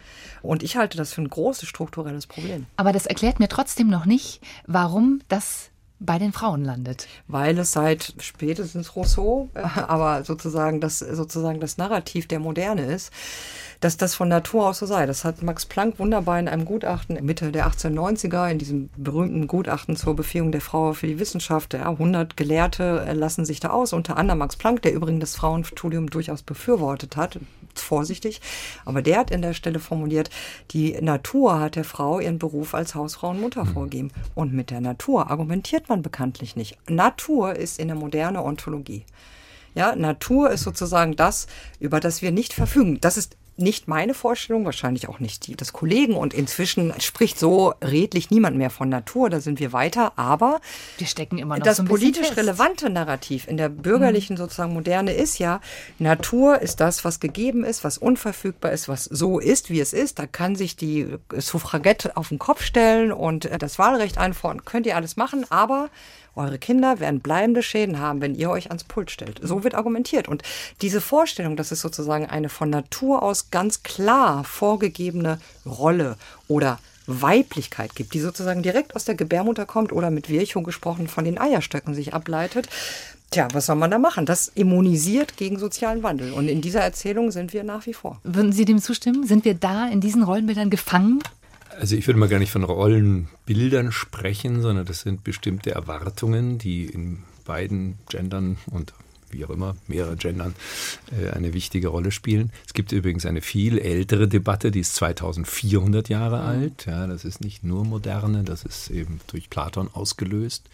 [0.43, 2.67] Und ich halte das für ein großes strukturelles Problem.
[2.77, 5.72] Aber das erklärt mir trotzdem noch nicht, warum das
[6.05, 7.07] bei den Frauen landet.
[7.29, 13.13] Weil es seit spätestens Rousseau, aber sozusagen das, sozusagen das Narrativ der Moderne ist,
[13.81, 15.07] dass das von Natur aus so sei.
[15.07, 19.97] Das hat Max Planck wunderbar in einem Gutachten Mitte der 1890er, in diesem berühmten Gutachten
[19.97, 21.75] zur Befähigung der Frau für die Wissenschaft.
[21.75, 26.11] Ja, 100 Gelehrte lassen sich da aus, unter anderem Max Planck, der übrigens das Frauenstudium
[26.11, 27.41] durchaus befürwortet hat,
[27.79, 28.41] vorsichtig.
[28.85, 30.31] Aber der hat in der Stelle formuliert,
[30.71, 33.73] die Natur hat der Frau ihren Beruf als Hausfrau und Mutter mhm.
[33.73, 34.11] vorgegeben.
[34.35, 36.79] Und mit der Natur argumentiert man bekanntlich nicht.
[36.89, 39.05] Natur ist in der moderne Ontologie.
[39.75, 41.47] Ja, Natur ist sozusagen das,
[41.81, 43.01] über das wir nicht verfügen.
[43.01, 46.15] Das ist nicht meine Vorstellung, wahrscheinlich auch nicht die des Kollegen.
[46.15, 49.31] Und inzwischen spricht so redlich niemand mehr von Natur.
[49.31, 50.13] Da sind wir weiter.
[50.17, 50.61] Aber
[50.99, 54.39] wir stecken immer noch das so politisch relevante Narrativ in der bürgerlichen mhm.
[54.39, 55.61] sozusagen Moderne ist ja,
[55.99, 60.19] Natur ist das, was gegeben ist, was unverfügbar ist, was so ist, wie es ist.
[60.19, 64.65] Da kann sich die Suffragette auf den Kopf stellen und das Wahlrecht einfordern.
[64.65, 65.91] Könnt ihr alles machen, aber
[66.35, 69.41] eure Kinder werden bleibende Schäden haben, wenn ihr euch ans Pult stellt.
[69.43, 70.29] So wird argumentiert.
[70.29, 70.43] Und
[70.81, 76.17] diese Vorstellung, dass es sozusagen eine von Natur aus ganz klar vorgegebene Rolle
[76.49, 81.25] oder Weiblichkeit gibt, die sozusagen direkt aus der Gebärmutter kommt oder mit Virchow gesprochen von
[81.25, 82.69] den Eierstöcken sich ableitet.
[83.31, 84.27] Tja, was soll man da machen?
[84.27, 86.33] Das immunisiert gegen sozialen Wandel.
[86.33, 88.21] Und in dieser Erzählung sind wir nach wie vor.
[88.25, 89.27] Würden Sie dem zustimmen?
[89.27, 91.23] Sind wir da in diesen Rollenbildern gefangen?
[91.79, 96.87] Also ich würde mal gar nicht von Rollenbildern sprechen, sondern das sind bestimmte Erwartungen, die
[96.87, 98.93] in beiden Gendern und
[99.33, 100.55] wie auch immer, mehrere Gendern,
[101.11, 102.53] äh, eine wichtige Rolle spielen.
[102.67, 106.47] Es gibt übrigens eine viel ältere Debatte, die ist 2400 Jahre mhm.
[106.47, 106.87] alt.
[106.87, 110.69] Ja, das ist nicht nur moderne, das ist eben durch Platon ausgelöst.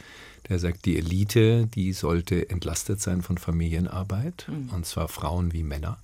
[0.48, 4.70] Der sagt, die Elite, die sollte entlastet sein von Familienarbeit, mhm.
[4.74, 5.98] und zwar Frauen wie Männer.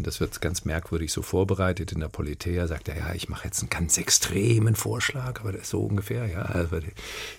[0.00, 1.92] Und das wird ganz merkwürdig so vorbereitet.
[1.92, 5.64] In der Politeia sagt er, ja, ich mache jetzt einen ganz extremen Vorschlag, aber das
[5.64, 6.40] ist so ungefähr, ja.
[6.40, 6.70] Also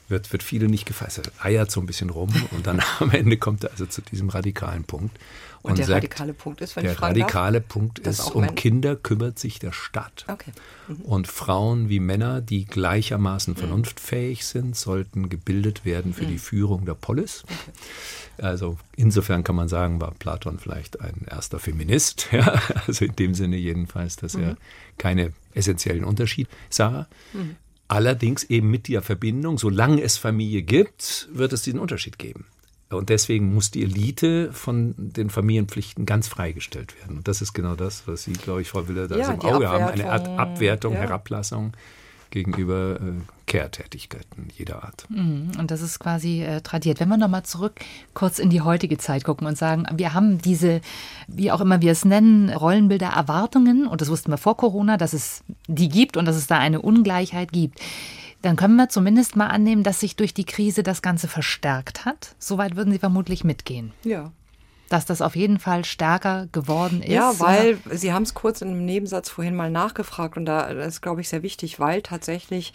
[0.07, 1.17] wird, wird viele nicht gefasst.
[1.39, 4.29] Er eiert so ein bisschen rum und dann am Ende kommt er also zu diesem
[4.29, 5.17] radikalen Punkt.
[5.63, 8.55] Und, und der sagt, radikale Punkt ist, wenn der ich radikale darf, Punkt ist, um
[8.55, 10.25] Kinder kümmert sich der Staat.
[10.27, 10.51] Okay.
[10.87, 11.01] Mhm.
[11.01, 13.57] Und Frauen wie Männer, die gleichermaßen mhm.
[13.57, 16.29] vernunftfähig sind, sollten gebildet werden für mhm.
[16.29, 17.43] die Führung der Polis.
[17.43, 18.45] Okay.
[18.45, 22.29] Also insofern kann man sagen, war Platon vielleicht ein erster Feminist.
[22.31, 22.61] Ja?
[22.87, 24.57] Also in dem Sinne jedenfalls, dass er mhm.
[24.97, 27.07] keine essentiellen Unterschied sah.
[27.33, 27.57] Mhm.
[27.87, 32.45] Allerdings eben mit der Verbindung, solange es Familie gibt, wird es diesen Unterschied geben.
[32.91, 37.17] Und deswegen muss die Elite von den Familienpflichten ganz freigestellt werden.
[37.17, 39.69] Und das ist genau das, was Sie, glaube ich, Frau Willer, da ja, im Auge
[39.69, 39.85] haben.
[39.85, 40.99] Eine Art Abwertung, ja.
[40.99, 41.73] Herablassung
[42.31, 45.05] gegenüber äh, Care-Tätigkeiten jeder Art.
[45.09, 45.51] Mhm.
[45.59, 46.99] Und das ist quasi äh, tradiert.
[46.99, 47.73] Wenn wir nochmal zurück
[48.13, 50.81] kurz in die heutige Zeit gucken und sagen, wir haben diese,
[51.27, 55.13] wie auch immer wir es nennen, Rollenbilder, Erwartungen, und das wussten wir vor Corona, dass
[55.13, 57.79] es die gibt und dass es da eine Ungleichheit gibt
[58.41, 62.35] dann können wir zumindest mal annehmen, dass sich durch die Krise das Ganze verstärkt hat.
[62.39, 63.91] Soweit würden Sie vermutlich mitgehen.
[64.03, 64.31] Ja.
[64.89, 67.13] dass das auf jeden Fall stärker geworden ist.
[67.13, 71.01] Ja, weil Sie haben es kurz in einem Nebensatz vorhin mal nachgefragt und da ist,
[71.01, 72.73] glaube ich, sehr wichtig, weil tatsächlich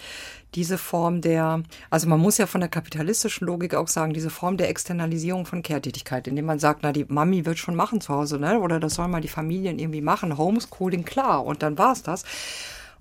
[0.55, 4.57] diese Form der, also man muss ja von der kapitalistischen Logik auch sagen, diese Form
[4.57, 8.38] der Externalisierung von Kehrtätigkeit, indem man sagt, na, die Mami wird schon machen zu Hause,
[8.38, 8.61] ne?
[8.61, 10.38] Oder das sollen mal die Familien irgendwie machen.
[10.38, 11.44] Homeschooling, klar.
[11.44, 12.24] Und dann war es das.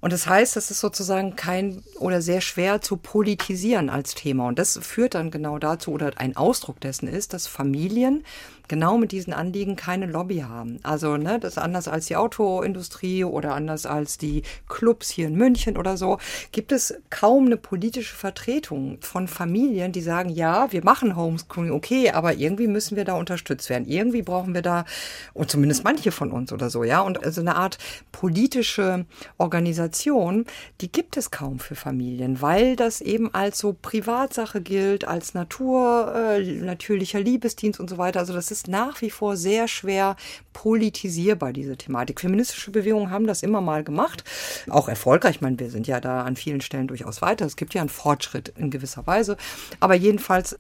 [0.06, 4.48] Und das heißt, es ist sozusagen kein oder sehr schwer zu politisieren als Thema.
[4.48, 8.24] Und das führt dann genau dazu, oder ein Ausdruck dessen ist, dass Familien
[8.68, 10.80] genau mit diesen Anliegen keine Lobby haben.
[10.84, 15.36] Also, ne, das ist anders als die Autoindustrie oder anders als die Clubs hier in
[15.36, 16.18] München oder so,
[16.52, 22.12] gibt es kaum eine politische Vertretung von Familien, die sagen, ja, wir machen Homeschooling, okay,
[22.12, 23.88] aber irgendwie müssen wir da unterstützt werden.
[23.88, 24.86] Irgendwie brauchen wir da,
[25.34, 27.78] und zumindest manche von uns oder so, ja, und also eine Art
[28.12, 29.06] politische
[29.38, 30.46] Organisation,
[30.82, 36.14] die gibt es kaum für Familien, weil das eben als so Privatsache gilt, als Natur,
[36.16, 38.20] äh, natürlicher Liebesdienst und so weiter.
[38.20, 40.16] Also das ist ist nach wie vor sehr schwer
[40.54, 42.22] politisierbar, diese Thematik.
[42.22, 44.24] Feministische Bewegungen haben das immer mal gemacht,
[44.70, 45.36] auch erfolgreich.
[45.36, 47.46] Ich meine, wir sind ja da an vielen Stellen durchaus weiter.
[47.46, 49.36] Es gibt ja einen Fortschritt in gewisser Weise.
[49.80, 50.58] Aber jedenfalls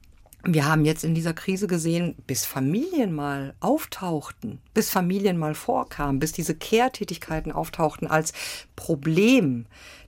[0.47, 6.19] wir haben jetzt in dieser Krise gesehen, bis Familien mal auftauchten, bis Familien mal vorkamen,
[6.19, 8.31] bis diese Kehrtätigkeiten auftauchten als
[8.75, 9.65] Problem,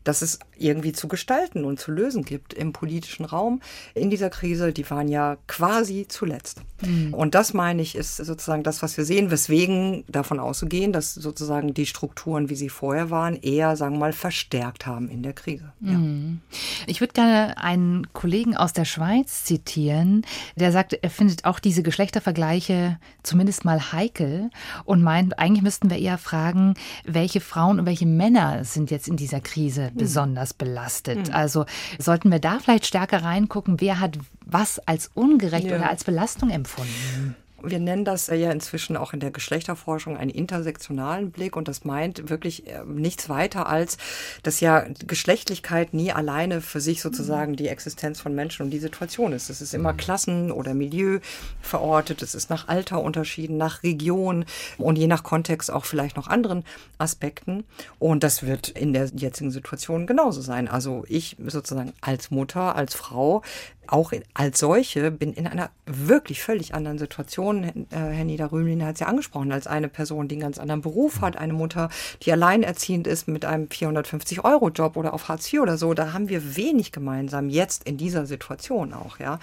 [0.07, 3.61] dass es irgendwie zu gestalten und zu lösen gibt im politischen Raum
[3.93, 6.61] in dieser Krise, die waren ja quasi zuletzt.
[6.81, 7.13] Mhm.
[7.13, 11.73] Und das meine ich, ist sozusagen das, was wir sehen, weswegen davon auszugehen, dass sozusagen
[11.73, 15.73] die Strukturen, wie sie vorher waren, eher, sagen wir mal, verstärkt haben in der Krise.
[15.81, 15.93] Ja.
[15.93, 16.39] Mhm.
[16.85, 21.83] Ich würde gerne einen Kollegen aus der Schweiz zitieren, der sagt, er findet auch diese
[21.83, 24.49] Geschlechtervergleiche zumindest mal heikel
[24.85, 29.17] und meint, eigentlich müssten wir eher fragen, welche Frauen und welche Männer sind jetzt in
[29.17, 29.91] dieser Krise.
[29.97, 31.27] Besonders belastet.
[31.27, 31.35] Hm.
[31.35, 31.65] Also
[31.99, 35.75] sollten wir da vielleicht stärker reingucken, wer hat was als ungerecht ja.
[35.77, 37.35] oder als Belastung empfunden?
[37.63, 42.29] Wir nennen das ja inzwischen auch in der Geschlechterforschung einen intersektionalen Blick und das meint
[42.29, 43.97] wirklich äh, nichts weiter als,
[44.43, 49.33] dass ja Geschlechtlichkeit nie alleine für sich sozusagen die Existenz von Menschen und die Situation
[49.33, 49.49] ist.
[49.49, 49.97] Es ist immer mhm.
[49.97, 51.19] Klassen oder Milieu
[51.61, 54.45] verortet, es ist nach Alter unterschieden, nach Region
[54.77, 56.63] und je nach Kontext auch vielleicht noch anderen
[56.97, 57.63] Aspekten.
[57.97, 60.67] Und das wird in der jetzigen Situation genauso sein.
[60.67, 63.41] Also ich sozusagen als Mutter, als Frau
[63.89, 67.63] auch als solche bin in einer wirklich völlig anderen Situation.
[67.63, 71.21] Äh, Herr Niederrömlin hat es ja angesprochen, als eine Person, die einen ganz anderen Beruf
[71.21, 71.89] hat, eine Mutter,
[72.23, 75.93] die alleinerziehend ist mit einem 450-Euro-Job oder auf Hartz IV oder so.
[75.93, 79.39] Da haben wir wenig gemeinsam jetzt in dieser Situation auch, ja.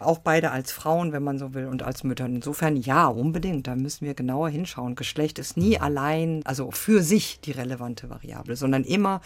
[0.00, 2.26] Auch beide als Frauen, wenn man so will, und als Mütter.
[2.26, 3.66] Insofern ja, unbedingt.
[3.66, 4.94] Da müssen wir genauer hinschauen.
[4.94, 9.20] Geschlecht ist nie allein, also für sich die relevante Variable, sondern immer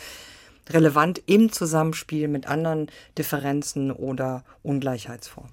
[0.71, 5.51] relevant im Zusammenspiel mit anderen Differenzen oder Ungleichheitsformen.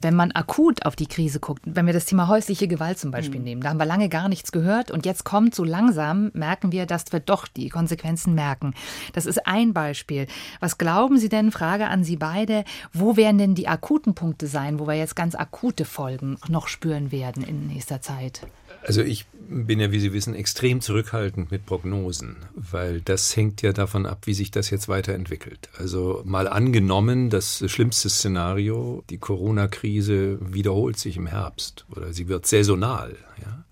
[0.00, 3.38] Wenn man akut auf die Krise guckt, wenn wir das Thema häusliche Gewalt zum Beispiel
[3.38, 3.44] mhm.
[3.44, 6.86] nehmen, da haben wir lange gar nichts gehört und jetzt kommt so langsam, merken wir,
[6.86, 8.74] dass wir doch die Konsequenzen merken.
[9.12, 10.26] Das ist ein Beispiel.
[10.60, 14.78] Was glauben Sie denn, Frage an Sie beide, wo werden denn die akuten Punkte sein,
[14.78, 18.42] wo wir jetzt ganz akute Folgen noch spüren werden in nächster Zeit?
[18.84, 23.72] Also ich bin ja, wie Sie wissen, extrem zurückhaltend mit Prognosen, weil das hängt ja
[23.72, 25.68] davon ab, wie sich das jetzt weiterentwickelt.
[25.78, 32.46] Also mal angenommen, das schlimmste Szenario, die Corona-Krise wiederholt sich im Herbst oder sie wird
[32.46, 33.64] saisonal, ja.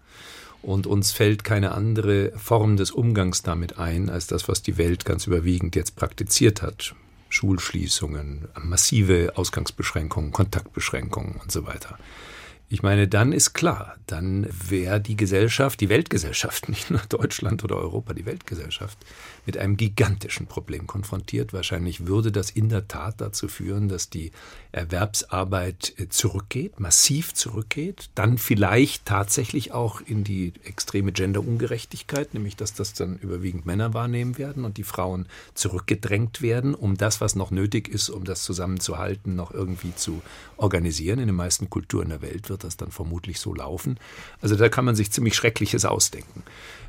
[0.63, 5.07] Und uns fällt keine andere Form des Umgangs damit ein, als das, was die Welt
[5.07, 6.95] ganz überwiegend jetzt praktiziert hat.
[7.31, 11.99] Schulschließungen, massive Ausgangsbeschränkungen, Kontaktbeschränkungen und so weiter.
[12.73, 17.75] Ich meine, dann ist klar, dann wäre die Gesellschaft, die Weltgesellschaft, nicht nur Deutschland oder
[17.75, 18.97] Europa, die Weltgesellschaft,
[19.45, 21.53] mit einem gigantischen Problem konfrontiert.
[21.53, 24.31] Wahrscheinlich würde das in der Tat dazu führen, dass die
[24.71, 32.73] Erwerbsarbeit äh, zurückgeht, massiv zurückgeht, dann vielleicht tatsächlich auch in die extreme Genderungerechtigkeit, nämlich dass
[32.73, 37.51] das dann überwiegend Männer wahrnehmen werden und die Frauen zurückgedrängt werden, um das, was noch
[37.51, 40.23] nötig ist, um das zusammenzuhalten, noch irgendwie zu
[40.57, 41.19] organisieren.
[41.19, 43.99] In den meisten Kulturen der Welt wird das dann vermutlich so laufen.
[44.41, 46.43] Also da kann man sich ziemlich Schreckliches ausdenken.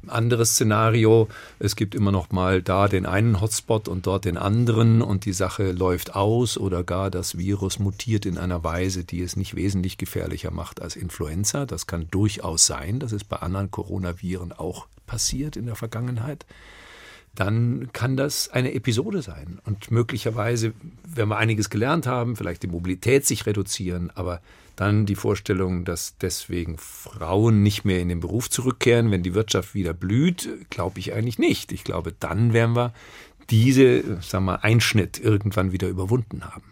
[0.08, 1.28] Anderes Szenario,
[1.60, 5.34] es gibt immer noch mal da den einen Hotspot und dort den anderen und die
[5.34, 9.98] Sache läuft aus oder gar das Virus mutiert in einer Weise, die es nicht wesentlich
[9.98, 11.66] gefährlicher macht als Influenza.
[11.66, 16.46] Das kann durchaus sein, das ist bei anderen Coronaviren auch passiert in der Vergangenheit
[17.36, 19.60] dann kann das eine Episode sein.
[19.66, 20.74] Und möglicherweise,
[21.08, 24.42] wenn wir einiges gelernt haben, vielleicht die Mobilität sich reduzieren, aber
[24.82, 29.76] dann die Vorstellung, dass deswegen Frauen nicht mehr in den Beruf zurückkehren, wenn die Wirtschaft
[29.76, 31.72] wieder blüht, glaube ich eigentlich nicht.
[31.72, 32.92] Ich glaube, dann werden wir
[33.52, 36.64] diese, sagen wir, Einschnitt irgendwann wieder überwunden haben.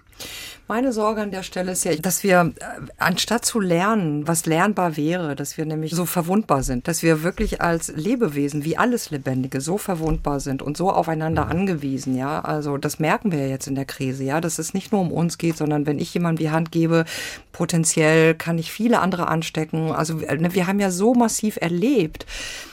[0.70, 2.64] Meine Sorge an der Stelle ist ja, dass wir, äh,
[3.00, 7.60] anstatt zu lernen, was lernbar wäre, dass wir nämlich so verwundbar sind, dass wir wirklich
[7.60, 12.42] als Lebewesen, wie alles Lebendige, so verwundbar sind und so aufeinander angewiesen, ja.
[12.42, 15.12] Also das merken wir ja jetzt in der Krise, ja, dass es nicht nur um
[15.12, 17.06] uns geht, sondern wenn ich jemandem die Hand gebe,
[17.52, 19.92] potenziell kann ich viele andere anstecken.
[19.92, 22.28] Also äh, ne, wir haben ja so massiv erlebt,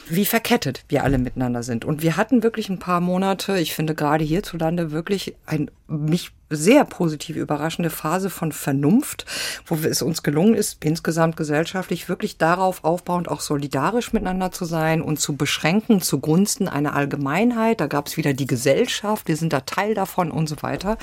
[0.06, 1.86] wie verkettet wir alle miteinander sind.
[1.86, 6.84] Und wir hatten wirklich ein paar Monate, ich finde gerade hierzulande wirklich ein mich sehr
[6.84, 9.26] positiv überraschende Phase von Vernunft,
[9.66, 15.02] wo es uns gelungen ist, insgesamt gesellschaftlich wirklich darauf aufbauend auch solidarisch miteinander zu sein
[15.02, 17.80] und zu beschränken zugunsten einer Allgemeinheit.
[17.80, 20.98] Da gab es wieder die Gesellschaft, wir sind da Teil davon und so weiter.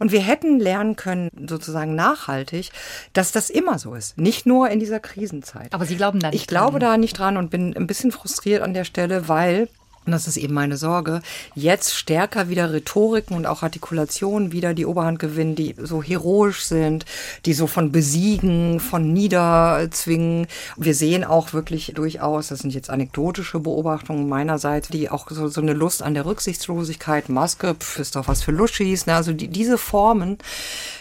[0.00, 2.70] Und wir hätten lernen können, sozusagen nachhaltig,
[3.12, 4.18] dass das immer so ist.
[4.18, 5.72] Nicht nur in dieser Krisenzeit.
[5.72, 6.90] Aber Sie glauben da nicht Ich glaube dran.
[6.90, 9.68] da nicht dran und bin ein bisschen frustriert an der Stelle, weil
[10.06, 11.22] und das ist eben meine Sorge,
[11.54, 17.06] jetzt stärker wieder Rhetoriken und auch Artikulationen wieder die Oberhand gewinnen, die so heroisch sind,
[17.46, 20.46] die so von besiegen, von niederzwingen.
[20.76, 25.60] Wir sehen auch wirklich durchaus, das sind jetzt anekdotische Beobachtungen meinerseits, die auch so, so
[25.60, 29.14] eine Lust an der Rücksichtslosigkeit, Maske, pf, ist doch was für Luschis, ne?
[29.14, 30.38] also die, diese Formen.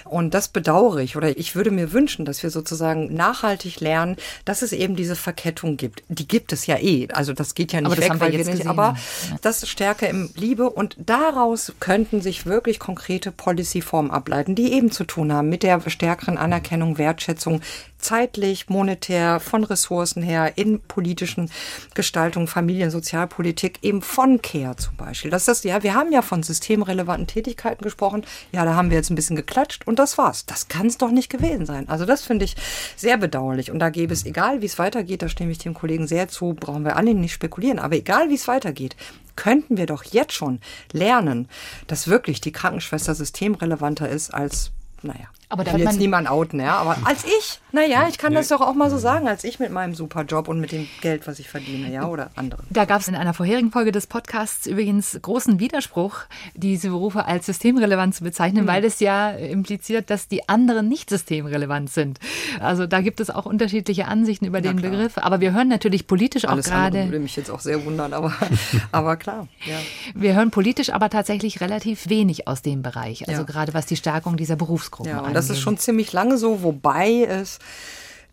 [0.06, 4.62] Und das bedauere ich oder ich würde mir wünschen, dass wir sozusagen nachhaltig lernen, dass
[4.62, 6.04] es eben diese Verkettung gibt.
[6.10, 7.08] Die gibt es ja eh.
[7.12, 8.96] Also das geht ja nicht aber weg, weil wir nicht, aber
[9.42, 15.04] das Stärke im Liebe und daraus könnten sich wirklich konkrete Policyformen ableiten, die eben zu
[15.04, 17.62] tun haben mit der stärkeren Anerkennung, Wertschätzung
[18.04, 21.50] zeitlich, monetär, von Ressourcen her, in politischen
[21.94, 25.32] Gestaltungen, Familien, Sozialpolitik, eben von Care zum Beispiel.
[25.32, 28.24] Das ist, ja, wir haben ja von systemrelevanten Tätigkeiten gesprochen.
[28.52, 30.48] Ja, da haben wir jetzt ein bisschen geklatscht und das war's.
[30.48, 31.88] Das kann es doch nicht gewesen sein.
[31.88, 32.56] Also das finde ich
[32.96, 33.70] sehr bedauerlich.
[33.70, 36.56] Und da gäbe es, egal wie es weitergeht, da stimme ich dem Kollegen sehr zu,
[36.56, 38.96] brauchen wir alle nicht spekulieren, aber egal wie es weitergeht,
[39.36, 40.62] könnten wir doch jetzt schon
[40.94, 41.48] lernen,
[41.86, 44.72] dass wirklich die Krankenschwester systemrelevanter ist als,
[45.04, 46.78] naja, aber da will jetzt niemand outen, ja.
[46.78, 49.72] Aber als ich, naja, ich kann das doch auch mal so sagen, als ich mit
[49.72, 52.64] meinem Superjob und mit dem Geld, was ich verdiene, ja, oder andere.
[52.72, 56.22] Da gab es in einer vorherigen Folge des Podcasts übrigens großen Widerspruch,
[56.56, 58.68] diese Berufe als systemrelevant zu bezeichnen, mhm.
[58.68, 62.20] weil es ja impliziert, dass die anderen nicht systemrelevant sind.
[62.60, 64.92] Also da gibt es auch unterschiedliche Ansichten über ja, den klar.
[64.92, 65.18] Begriff.
[65.18, 67.06] Aber wir hören natürlich politisch Alles auch gerade.
[67.06, 68.34] würde mich jetzt auch sehr wundern, aber,
[68.92, 69.48] aber klar.
[69.66, 69.78] Ja.
[70.16, 73.28] Wir hören politisch aber tatsächlich relativ wenig aus dem Bereich.
[73.28, 73.46] Also ja.
[73.46, 75.36] gerade was die Stärkung dieser Berufsgruppen ja, angeht.
[75.48, 77.60] Das ist schon ziemlich lange so, wobei es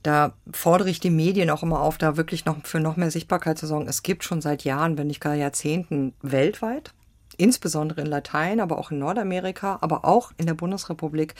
[0.02, 3.58] da fordere ich die Medien auch immer auf, da wirklich noch für noch mehr Sichtbarkeit
[3.58, 3.86] zu sorgen.
[3.86, 6.92] Es gibt schon seit Jahren, wenn nicht gar Jahrzehnten weltweit
[7.40, 11.34] insbesondere in Latein, aber auch in Nordamerika, aber auch in der Bundesrepublik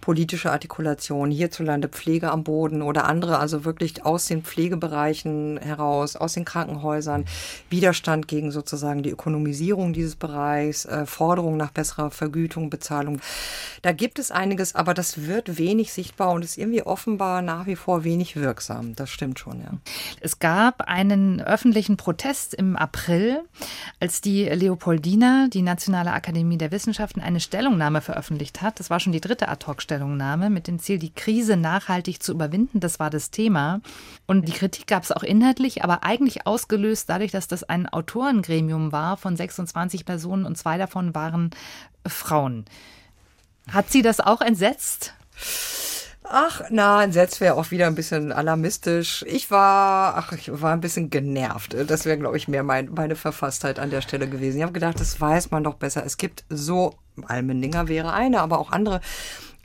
[0.00, 6.32] politische Artikulation, hierzulande Pflege am Boden oder andere, also wirklich aus den Pflegebereichen heraus, aus
[6.34, 7.26] den Krankenhäusern,
[7.68, 13.20] Widerstand gegen sozusagen die Ökonomisierung dieses Bereichs, äh, Forderungen nach besserer Vergütung, Bezahlung.
[13.82, 17.76] Da gibt es einiges, aber das wird wenig sichtbar und ist irgendwie offenbar nach wie
[17.76, 18.94] vor wenig wirksam.
[18.96, 19.72] Das stimmt schon, ja.
[20.20, 23.42] Es gab einen öffentlichen Protest im April,
[24.00, 28.80] als die Leopoldina die Nationale Akademie der Wissenschaften, eine Stellungnahme veröffentlicht hat.
[28.80, 32.80] Das war schon die dritte Ad-Hoc-Stellungnahme mit dem Ziel, die Krise nachhaltig zu überwinden.
[32.80, 33.80] Das war das Thema.
[34.26, 38.92] Und die Kritik gab es auch inhaltlich, aber eigentlich ausgelöst dadurch, dass das ein Autorengremium
[38.92, 41.50] war von 26 Personen und zwei davon waren
[42.06, 42.64] Frauen.
[43.70, 45.14] Hat sie das auch entsetzt?
[46.34, 49.22] Ach, na, entsetzt wäre auch wieder ein bisschen alarmistisch.
[49.28, 51.76] Ich war, ach, ich war ein bisschen genervt.
[51.88, 54.56] Das wäre, glaube ich, mehr mein, meine Verfasstheit an der Stelle gewesen.
[54.56, 56.06] Ich habe gedacht, das weiß man doch besser.
[56.06, 56.94] Es gibt so,
[57.26, 59.02] Almendinger wäre eine, aber auch andere.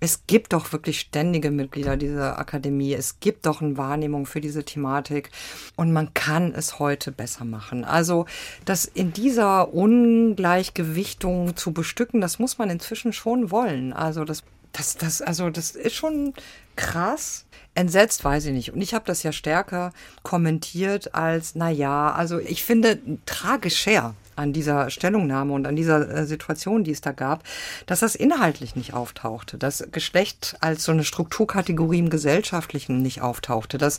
[0.02, 2.94] Es gibt doch wirklich ständige Mitglieder dieser Akademie.
[2.94, 5.32] Es gibt doch eine Wahrnehmung für diese Thematik.
[5.78, 7.86] Und man kann es heute besser machen.
[7.86, 8.26] Also,
[8.66, 13.94] das in dieser Ungleichgewichtung zu bestücken, das muss man inzwischen schon wollen.
[13.94, 14.44] Also, das
[14.78, 16.34] das, das, also das ist schon
[16.76, 17.46] krass.
[17.74, 18.74] Entsetzt weiß ich nicht.
[18.74, 19.92] Und ich habe das ja stärker
[20.24, 26.26] kommentiert als, na ja, also ich finde tragischer an dieser Stellungnahme und an dieser äh,
[26.26, 27.44] Situation, die es da gab,
[27.86, 33.78] dass das inhaltlich nicht auftauchte, dass Geschlecht als so eine Strukturkategorie im Gesellschaftlichen nicht auftauchte,
[33.78, 33.98] dass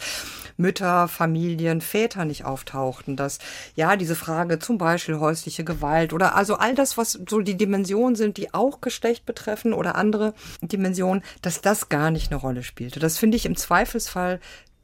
[0.57, 3.39] Mütter, Familien, Väter nicht auftauchten, dass
[3.75, 8.17] ja diese Frage zum Beispiel häusliche Gewalt oder also all das, was so die Dimensionen
[8.17, 13.01] sind, die auch Geschlecht betreffen oder andere Dimensionen, dass das gar nicht eine Rolle spielte.
[13.01, 14.41] Das finde ich im Zweifelsfall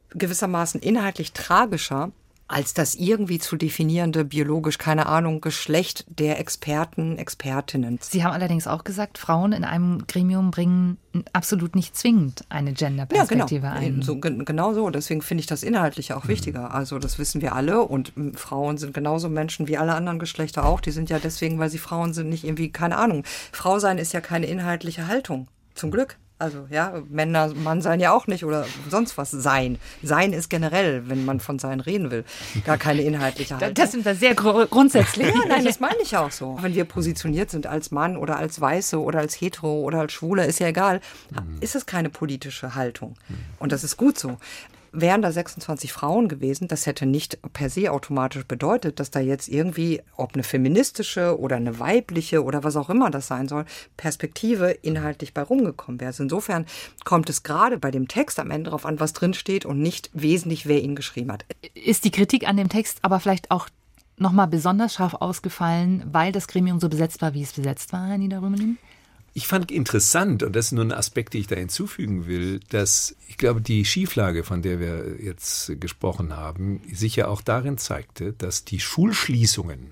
[0.09, 2.11] gewissermaßen inhaltlich tragischer,
[2.47, 7.97] als das irgendwie zu definierende biologisch, keine Ahnung, Geschlecht der Experten, Expertinnen.
[8.01, 10.97] Sie haben allerdings auch gesagt, Frauen in einem Gremium bringen
[11.33, 13.95] absolut nicht zwingend eine Gender-Perspektive ja, genau.
[13.97, 14.01] ein.
[14.03, 14.89] So, genau so.
[14.91, 16.73] Deswegen finde ich das inhaltlich auch wichtiger.
[16.73, 20.81] Also das wissen wir alle und Frauen sind genauso Menschen wie alle anderen Geschlechter auch.
[20.81, 23.23] Die sind ja deswegen, weil sie Frauen sind, nicht irgendwie, keine Ahnung.
[23.51, 25.47] Frau sein ist ja keine inhaltliche Haltung.
[25.73, 26.17] Zum Glück.
[26.37, 29.79] Also ja, Männer, Mann sein ja auch nicht oder sonst was sein.
[30.03, 32.25] Sein ist generell, wenn man von sein reden will,
[32.65, 33.73] gar keine inhaltliche Haltung.
[33.73, 35.27] Das sind wir sehr gru grundsätzlich.
[35.27, 36.57] Ja, nein, das meine ich auch so.
[36.61, 40.45] Wenn wir positioniert sind als Mann oder als Weiße oder als Hetero oder als Schwule,
[40.45, 40.99] ist ja egal,
[41.61, 43.15] ist es keine politische Haltung.
[43.57, 44.37] Und das ist gut so
[44.95, 49.47] wären da 26 Frauen gewesen, das hätte nicht per se automatisch bedeutet, dass da jetzt
[49.47, 53.65] irgendwie, ob eine feministische oder eine weibliche oder was auch immer das sein soll,
[53.97, 56.07] Perspektive inhaltlich bei rumgekommen wäre.
[56.07, 56.65] Also insofern
[57.03, 60.65] kommt es gerade bei dem Text am Ende darauf an, was drinsteht und nicht wesentlich,
[60.65, 61.45] wer ihn geschrieben hat.
[61.73, 63.69] Ist die Kritik an dem Text aber vielleicht auch
[64.17, 68.17] nochmal besonders scharf ausgefallen, weil das Gremium so besetzt war, wie es besetzt war, Herr
[68.17, 68.77] Niederrümelin?
[69.37, 73.17] Ich fand interessant, und das ist nur ein Aspekt, den ich da hinzufügen will, dass
[73.27, 78.31] ich glaube, die Schieflage, von der wir jetzt gesprochen haben, sich ja auch darin zeigte,
[78.31, 79.91] dass die Schulschließungen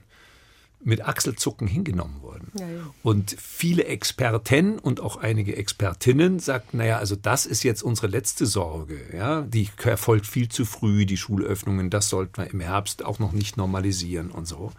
[0.85, 2.53] mit Achselzucken hingenommen wurden.
[2.57, 2.93] Ja, ja.
[3.03, 8.45] Und viele Experten und auch einige Expertinnen sagten, naja, also das ist jetzt unsere letzte
[8.45, 8.97] Sorge.
[9.13, 9.41] Ja?
[9.41, 13.57] Die erfolgt viel zu früh, die Schulöffnungen, das sollten wir im Herbst auch noch nicht
[13.57, 14.71] normalisieren und so.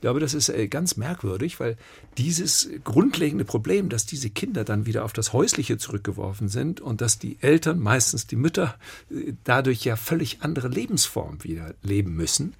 [0.00, 1.76] Ich glaube, das ist äh, ganz merkwürdig, weil
[2.16, 7.18] dieses grundlegende Problem, dass diese Kinder dann wieder auf das Häusliche zurückgeworfen sind und dass
[7.18, 8.76] die Eltern, meistens die Mütter,
[9.10, 12.54] äh, dadurch ja völlig andere Lebensformen wieder leben müssen,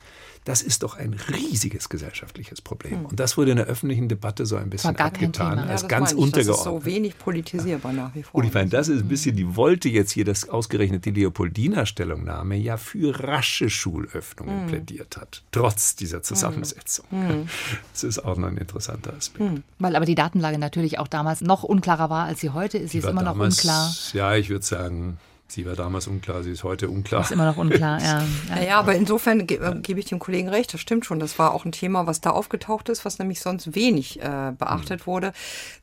[0.51, 3.07] das ist doch ein riesiges gesellschaftliches Problem.
[3.07, 6.49] Und das wurde in der öffentlichen Debatte so ein bisschen abgetan als ja, ganz untergeordnet.
[6.49, 8.35] Das ist so wenig politisierbar nach wie vor.
[8.35, 11.87] Und ich meine, das ist ein bisschen die wollte jetzt hier, dass ausgerechnet die Leopoldiner
[11.87, 14.67] Stellungnahme ja für rasche Schulöffnungen hm.
[14.67, 16.25] plädiert hat, trotz dieser hm.
[16.25, 17.07] Zusammensetzung.
[17.11, 17.49] Hm.
[17.93, 19.49] Das ist auch noch ein interessanter Aspekt.
[19.49, 19.63] Hm.
[19.79, 22.91] Weil aber die Datenlage natürlich auch damals noch unklarer war, als sie heute ist.
[22.91, 23.95] Sie ist immer noch unklar.
[24.15, 25.19] Ja, ich würde sagen,
[25.51, 27.23] Sie war damals unklar, sie ist heute unklar.
[27.23, 28.23] Ist immer noch unklar, ja.
[28.49, 31.19] Ja, ja aber insofern ge äh, gebe ich dem Kollegen recht, das stimmt schon.
[31.19, 35.01] Das war auch ein Thema, was da aufgetaucht ist, was nämlich sonst wenig äh, beachtet
[35.01, 35.07] mhm.
[35.07, 35.33] wurde.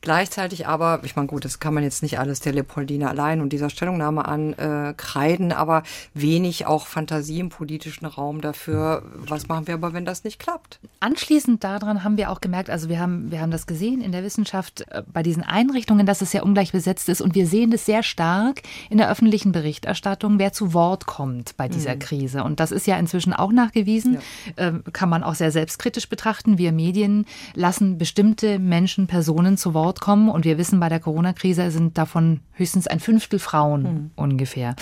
[0.00, 3.52] Gleichzeitig aber, ich meine, gut, das kann man jetzt nicht alles der Leopoldine allein und
[3.52, 5.82] dieser Stellungnahme ankreiden, äh, aber
[6.14, 10.80] wenig auch Fantasie im politischen Raum dafür, was machen wir aber, wenn das nicht klappt.
[11.00, 14.24] Anschließend daran haben wir auch gemerkt, also wir haben, wir haben das gesehen in der
[14.24, 17.84] Wissenschaft äh, bei diesen Einrichtungen, dass es sehr ungleich besetzt ist und wir sehen das
[17.84, 21.98] sehr stark in der öffentlichen Berichterstattung, wer zu Wort kommt bei dieser mhm.
[21.98, 22.44] Krise.
[22.44, 24.18] Und das ist ja inzwischen auch nachgewiesen,
[24.56, 24.68] ja.
[24.68, 26.58] äh, kann man auch sehr selbstkritisch betrachten.
[26.58, 30.28] Wir Medien lassen bestimmte Menschen, Personen zu Wort kommen.
[30.28, 34.10] Und wir wissen, bei der Corona-Krise sind davon höchstens ein Fünftel Frauen mhm.
[34.14, 34.76] ungefähr.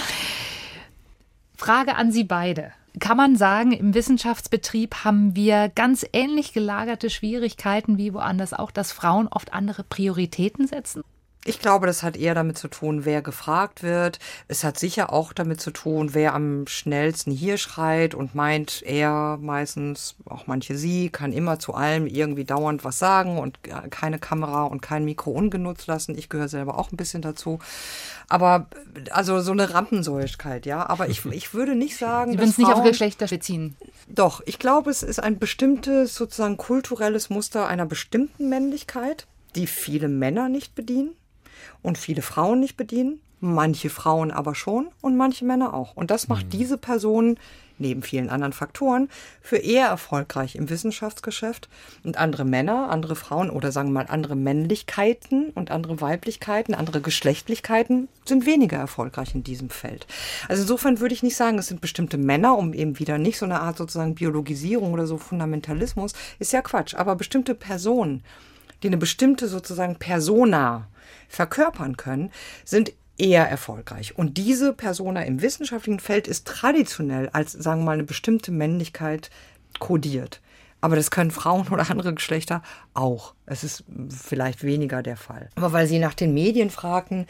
[1.57, 2.73] Frage an Sie beide.
[2.99, 8.93] Kann man sagen, im Wissenschaftsbetrieb haben wir ganz ähnlich gelagerte Schwierigkeiten wie woanders auch, dass
[8.93, 11.03] Frauen oft andere Prioritäten setzen?
[11.47, 14.19] Ich glaube, das hat eher damit zu tun, wer gefragt wird.
[14.49, 19.39] Es hat sicher auch damit zu tun, wer am schnellsten hier schreit und meint, er
[19.41, 24.65] meistens, auch manche sie, kann immer zu allem irgendwie dauernd was sagen und keine Kamera
[24.65, 26.19] und kein Mikro ungenutzt lassen.
[26.19, 27.61] Ich gehöre selber auch ein bisschen dazu.
[28.29, 28.67] Aber
[29.11, 30.85] also so eine Rampensäuigkeit, ja.
[30.89, 32.33] Aber ich, ich würde nicht sagen.
[32.33, 33.77] Sie würden es nicht auf Geschlechter beziehen.
[34.09, 40.09] Doch, ich glaube, es ist ein bestimmtes, sozusagen kulturelles Muster einer bestimmten Männlichkeit, die viele
[40.09, 41.11] Männer nicht bedienen
[41.83, 45.97] und viele Frauen nicht bedienen, manche Frauen aber schon und manche Männer auch.
[45.97, 46.51] Und das macht mhm.
[46.51, 47.39] diese Personen
[47.79, 49.09] neben vielen anderen Faktoren
[49.41, 51.69] für eher erfolgreich im Wissenschaftsgeschäft
[52.05, 57.01] und andere Männer, andere Frauen oder sagen wir mal andere Männlichkeiten und andere Weiblichkeiten, andere
[57.01, 60.07] Geschlechtlichkeiten sind weniger erfolgreich in diesem Feld.
[60.49, 63.45] Also insofern würde ich nicht sagen, es sind bestimmte Männer, um eben wieder nicht so
[63.45, 68.23] eine Art sozusagen Biologisierung oder so Fundamentalismus, ist ja Quatsch, aber bestimmte Personen,
[68.83, 70.89] die eine bestimmte sozusagen Persona
[71.29, 72.31] verkörpern können,
[72.65, 74.17] sind eher erfolgreich.
[74.19, 79.31] Und diese Persona im wissenschaftlichen Feld ist traditionell als, sagen wir mal, eine bestimmte Männlichkeit
[79.79, 80.41] kodiert.
[80.81, 82.63] Aber das können Frauen oder andere Geschlechter
[82.95, 83.35] auch.
[83.47, 85.49] Es ist vielleicht weniger der Fall.
[85.55, 87.27] Aber weil Sie nach den Medien fragten,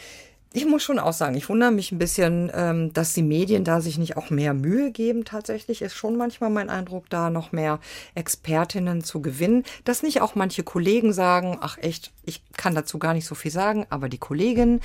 [0.56, 3.82] ich muss schon auch sagen, ich wundere mich ein bisschen, ähm, dass die Medien da
[3.82, 5.26] sich nicht auch mehr Mühe geben.
[5.26, 7.78] Tatsächlich ist schon manchmal mein Eindruck, da noch mehr
[8.14, 9.64] Expertinnen zu gewinnen.
[9.84, 13.50] Dass nicht auch manche Kollegen sagen, ach echt, ich kann dazu gar nicht so viel
[13.50, 14.80] sagen, aber die Kolleginnen.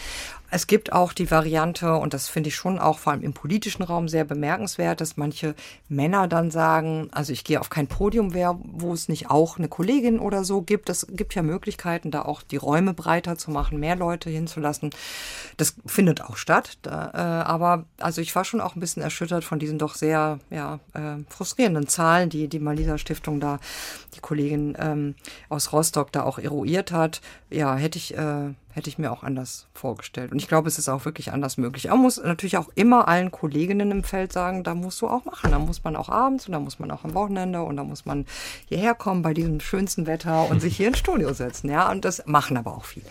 [0.51, 3.83] Es gibt auch die Variante, und das finde ich schon auch vor allem im politischen
[3.83, 5.55] Raum sehr bemerkenswert, dass manche
[5.87, 9.69] Männer dann sagen, also ich gehe auf kein Podium mehr, wo es nicht auch eine
[9.69, 10.89] Kollegin oder so gibt.
[10.89, 14.89] Es gibt ja Möglichkeiten, da auch die Räume breiter zu machen, mehr Leute hinzulassen.
[15.55, 16.77] Das findet auch statt.
[16.81, 20.39] Da, äh, aber also ich war schon auch ein bisschen erschüttert von diesen doch sehr
[20.49, 23.59] ja, äh, frustrierenden Zahlen, die die Malisa Stiftung da,
[24.15, 25.15] die Kollegin ähm,
[25.47, 27.21] aus Rostock da auch eruiert hat.
[27.49, 30.31] ja, hätte ich, äh, hätte ich mir auch anders vorgestellt.
[30.31, 31.87] Und ich glaube, es ist auch wirklich anders möglich.
[31.87, 35.51] Man muss natürlich auch immer allen Kolleginnen im Feld sagen, da musst du auch machen.
[35.51, 38.05] Da muss man auch abends und da muss man auch am Wochenende und da muss
[38.05, 38.25] man
[38.67, 41.69] hierher kommen bei diesem schönsten Wetter und sich hier ins Studio setzen.
[41.69, 43.05] Ja, und das machen aber auch viele.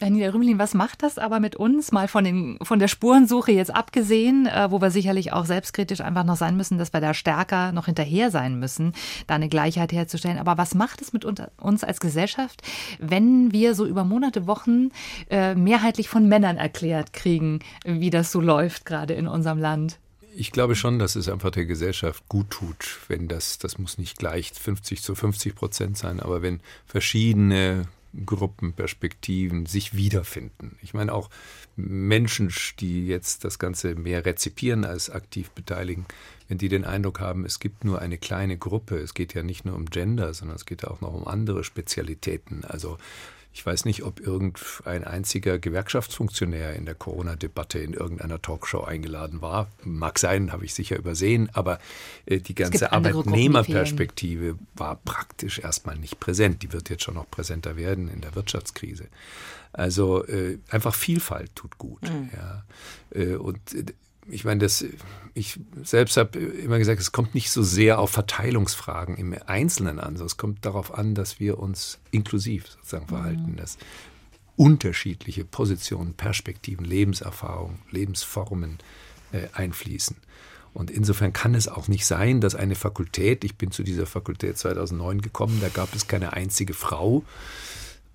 [0.00, 1.92] Daniela Rümelin, was macht das aber mit uns?
[1.92, 6.24] Mal von, den, von der Spurensuche jetzt abgesehen, äh, wo wir sicherlich auch selbstkritisch einfach
[6.24, 8.92] noch sein müssen, dass wir da stärker noch hinterher sein müssen,
[9.26, 10.38] da eine Gleichheit herzustellen.
[10.38, 12.62] Aber was macht es mit uns als Gesellschaft,
[12.98, 14.85] wenn wir so über Monate, Wochen
[15.30, 19.98] äh, mehrheitlich von Männern erklärt kriegen, wie das so läuft gerade in unserem Land?
[20.38, 24.18] Ich glaube schon, dass es einfach der Gesellschaft gut tut, wenn das, das muss nicht
[24.18, 27.86] gleich 50 zu 50 Prozent sein, aber wenn verschiedene
[28.24, 30.76] Gruppenperspektiven sich wiederfinden.
[30.82, 31.28] Ich meine auch
[31.76, 36.06] Menschen, die jetzt das Ganze mehr rezipieren als aktiv beteiligen,
[36.48, 39.64] wenn die den Eindruck haben, es gibt nur eine kleine Gruppe, es geht ja nicht
[39.64, 42.64] nur um Gender, sondern es geht auch noch um andere Spezialitäten.
[42.64, 42.98] Also
[43.56, 49.68] ich weiß nicht, ob irgendein einziger Gewerkschaftsfunktionär in der Corona-Debatte in irgendeiner Talkshow eingeladen war.
[49.82, 51.78] Mag sein, habe ich sicher übersehen, aber
[52.26, 56.62] äh, die ganze Arbeitnehmerperspektive war praktisch erstmal nicht präsent.
[56.62, 59.06] Die wird jetzt schon noch präsenter werden in der Wirtschaftskrise.
[59.72, 62.02] Also äh, einfach Vielfalt tut gut.
[62.02, 62.28] Mhm.
[62.36, 62.64] Ja.
[63.18, 63.86] Äh, und äh,
[64.28, 64.84] ich meine, das,
[65.34, 70.14] ich selbst habe immer gesagt, es kommt nicht so sehr auf Verteilungsfragen im Einzelnen an,
[70.14, 73.56] sondern es kommt darauf an, dass wir uns inklusiv sozusagen verhalten, mhm.
[73.56, 73.78] dass
[74.56, 78.78] unterschiedliche Positionen, Perspektiven, Lebenserfahrungen, Lebensformen
[79.32, 80.16] äh, einfließen.
[80.72, 84.58] Und insofern kann es auch nicht sein, dass eine Fakultät, ich bin zu dieser Fakultät
[84.58, 87.22] 2009 gekommen, da gab es keine einzige Frau,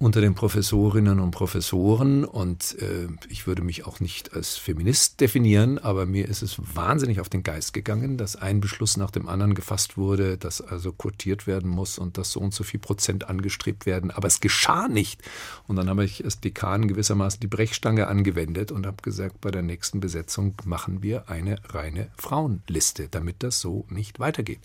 [0.01, 5.77] unter den Professorinnen und Professoren und äh, ich würde mich auch nicht als Feminist definieren,
[5.77, 9.53] aber mir ist es wahnsinnig auf den Geist gegangen, dass ein Beschluss nach dem anderen
[9.53, 13.85] gefasst wurde, dass also quotiert werden muss und dass so und so viel Prozent angestrebt
[13.85, 15.21] werden, aber es geschah nicht.
[15.67, 19.61] Und dann habe ich als Dekan gewissermaßen die Brechstange angewendet und habe gesagt, bei der
[19.61, 24.61] nächsten Besetzung machen wir eine reine Frauenliste, damit das so nicht weitergeht.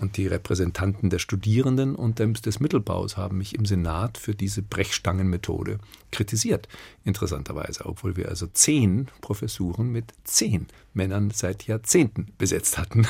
[0.00, 5.78] Und die Repräsentanten der Studierenden und des Mittelbaus haben mich im Senat für diese Brechstangenmethode
[6.12, 6.68] kritisiert.
[7.04, 13.06] Interessanterweise, obwohl wir also zehn Professuren mit zehn Männern seit Jahrzehnten besetzt hatten.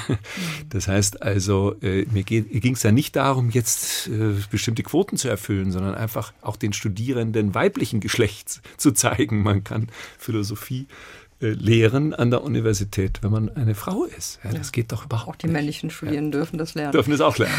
[0.71, 5.29] Das heißt also, äh, mir ging es ja nicht darum, jetzt äh, bestimmte Quoten zu
[5.29, 9.43] erfüllen, sondern einfach auch den Studierenden weiblichen Geschlechts zu zeigen.
[9.43, 10.87] Man kann Philosophie
[11.41, 14.41] lehren an der Universität, wenn man eine Frau ist.
[14.43, 15.53] Ja, das geht doch überhaupt Auch die nicht.
[15.53, 16.39] männlichen Studierenden ja.
[16.39, 16.93] dürfen das lernen.
[16.93, 17.55] Dürfen es auch lernen,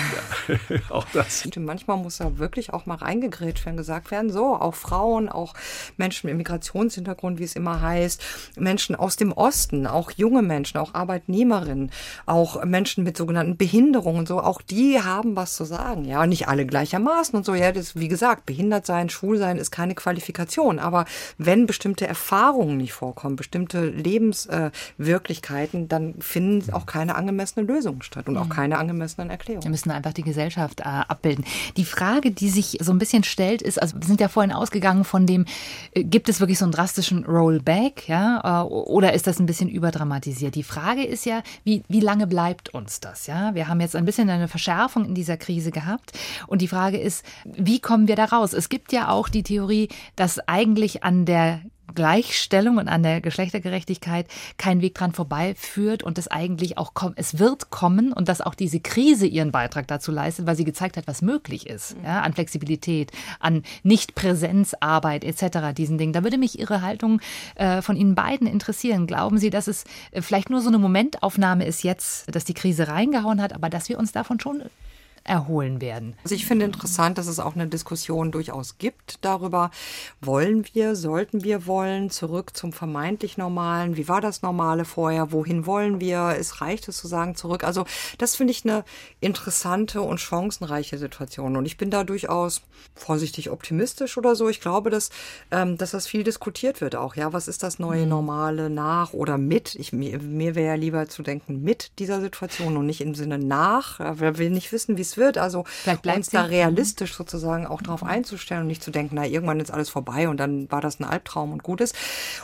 [0.48, 0.78] ja.
[0.90, 1.46] auch das.
[1.46, 5.54] Und manchmal muss da wirklich auch mal reingegrätscht werden, gesagt werden, so, auch Frauen, auch
[5.96, 8.22] Menschen mit Migrationshintergrund, wie es immer heißt,
[8.58, 11.92] Menschen aus dem Osten, auch junge Menschen, auch Arbeitnehmerinnen,
[12.26, 16.04] auch Menschen mit sogenannten Behinderungen, so, auch die haben was zu sagen.
[16.04, 17.56] Ja, nicht alle gleichermaßen und so.
[17.56, 20.80] Ja, das, wie gesagt, behindert sein, schwul sein ist keine Qualifikation.
[20.80, 21.06] Aber
[21.38, 28.28] wenn bestimmte Erfahrungen nicht vorkommen, bestimmte bestimmte Lebenswirklichkeiten, dann finden auch keine angemessenen Lösungen statt
[28.28, 28.50] und auch mhm.
[28.50, 29.64] keine angemessenen Erklärungen.
[29.64, 31.46] Wir müssen einfach die Gesellschaft äh, abbilden.
[31.78, 35.04] Die Frage, die sich so ein bisschen stellt, ist, also wir sind ja vorhin ausgegangen
[35.04, 35.46] von dem,
[35.94, 39.70] äh, gibt es wirklich so einen drastischen Rollback, ja, äh, oder ist das ein bisschen
[39.70, 40.56] überdramatisiert?
[40.56, 43.54] Die Frage ist ja, wie, wie lange bleibt uns das, ja?
[43.54, 46.12] Wir haben jetzt ein bisschen eine Verschärfung in dieser Krise gehabt
[46.48, 48.54] und die Frage ist, wie kommen wir da raus?
[48.54, 51.62] Es gibt ja auch die Theorie, dass eigentlich an der
[51.96, 54.28] Gleichstellung und an der Geschlechtergerechtigkeit
[54.58, 58.56] kein Weg dran vorbeiführt und es eigentlich auch kommt, es wird kommen und dass auch
[58.56, 62.06] diese Krise ihren Beitrag dazu leistet, weil sie gezeigt hat, was möglich ist, mhm.
[62.06, 65.74] ja, an Flexibilität, an Nichtpräsenzarbeit etc.
[65.76, 66.14] diesen Dingen.
[66.14, 67.22] Da würde mich Ihre Haltung
[67.56, 69.08] äh, von Ihnen beiden interessieren.
[69.08, 72.88] Glauben Sie, dass es äh, vielleicht nur so eine Momentaufnahme ist jetzt, dass die Krise
[72.88, 74.64] reingehauen hat, aber dass wir uns davon schon
[75.30, 76.16] erholen werden.
[76.24, 79.70] Also ich finde interessant, dass es auch eine Diskussion durchaus gibt darüber,
[80.22, 85.68] wollen wir, sollten wir wollen, zurück zum vermeintlich Normalen, wie war das Normale vorher, wohin
[85.68, 87.64] wollen wir, es reicht es zu sagen zurück.
[87.64, 87.86] Also
[88.18, 88.84] das finde ich eine
[89.20, 92.64] interessante und chancenreiche Situation und ich bin da durchaus
[92.96, 94.50] vorsichtig optimistisch oder so.
[94.50, 95.12] Ich glaube, dass,
[95.52, 97.16] ähm, dass das viel diskutiert wird auch.
[97.16, 98.10] Ja, was ist das neue mhm.
[98.10, 99.76] Normale nach oder mit?
[99.76, 103.38] Ich, mir mir wäre ja lieber zu denken mit dieser Situation und nicht im Sinne
[103.38, 105.38] nach, weil wir nicht wissen, wie es wird.
[105.38, 105.66] Also
[106.06, 109.90] uns da realistisch sozusagen auch darauf einzustellen und nicht zu denken, na, irgendwann ist alles
[109.90, 111.96] vorbei und dann war das ein Albtraum und gut ist.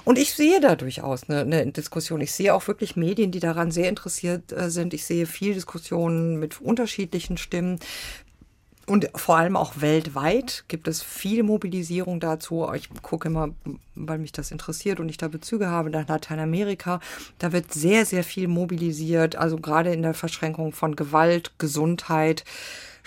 [0.04, 2.22] Und ich sehe da durchaus eine, eine Diskussion.
[2.22, 4.94] Ich sehe auch wirklich Medien, die daran sehr interessiert äh, sind.
[4.94, 7.80] Ich sehe viel Diskussionen mit unterschiedlichen Stimmen.
[8.86, 12.72] Und vor allem auch weltweit gibt es viel Mobilisierung dazu.
[12.74, 13.50] Ich gucke immer,
[13.96, 17.00] weil mich das interessiert und ich da Bezüge habe, nach Lateinamerika.
[17.40, 19.36] Da wird sehr, sehr viel mobilisiert.
[19.38, 22.44] Also gerade in der Verschränkung von Gewalt, Gesundheit,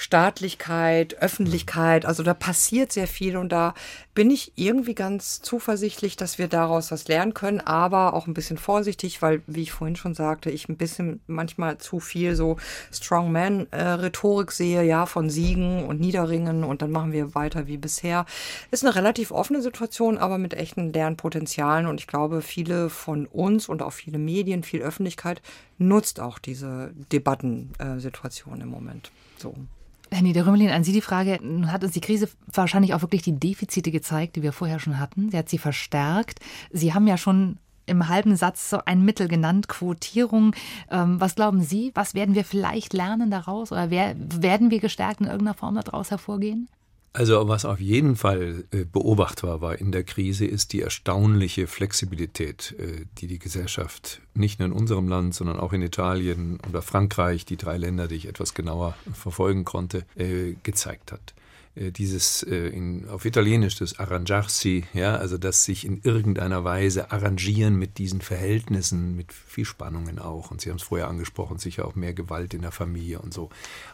[0.01, 2.07] Staatlichkeit, Öffentlichkeit.
[2.07, 3.75] Also da passiert sehr viel und da
[4.15, 8.59] bin ich irgendwie ganz zuversichtlich, dass wir daraus was lernen können, aber auch ein bisschen
[8.59, 12.59] vorsichtig, weil, wie ich vorhin schon sagte, ich ein bisschen manchmal zu viel so
[12.93, 18.25] Strongman-Rhetorik sehe, ja, von Siegen und Niederringen und dann machen wir weiter wie bisher.
[18.71, 23.69] Ist eine relativ offene Situation, aber mit echten Lernpotenzialen und ich glaube, viele von uns
[23.69, 25.43] und auch viele Medien, viel Öffentlichkeit
[25.77, 29.11] nutzt auch diese Debattensituation im Moment.
[29.39, 29.55] So.
[30.11, 33.39] Herr Niederrümelin, an Sie die Frage, nun hat uns die Krise wahrscheinlich auch wirklich die
[33.39, 35.31] Defizite gezeigt, die wir vorher schon hatten.
[35.31, 36.41] Sie hat sie verstärkt.
[36.71, 40.55] Sie haben ja schon im halben Satz so ein Mittel genannt, Quotierung.
[40.91, 45.21] Ähm, was glauben Sie, was werden wir vielleicht lernen daraus oder wer, werden wir gestärkt
[45.21, 46.69] in irgendeiner Form daraus hervorgehen?
[47.13, 52.77] Also was auf jeden Fall äh, beobachtbar war in der Krise, ist die erstaunliche Flexibilität,
[52.79, 57.45] äh, die die Gesellschaft nicht nur in unserem Land, sondern auch in Italien oder Frankreich,
[57.45, 61.35] die drei Länder, die ich etwas genauer verfolgen konnte, äh, gezeigt hat.
[61.79, 67.11] Äh, dieses äh, in, auf Italienisch das Arrangiarsi, ja, also das sich in irgendeiner Weise
[67.13, 70.51] arrangieren mit diesen Verhältnissen, mit viel Spannungen auch.
[70.51, 73.51] Und Sie haben es vorher angesprochen, sicher auch mehr Gewalt in der Familie und so.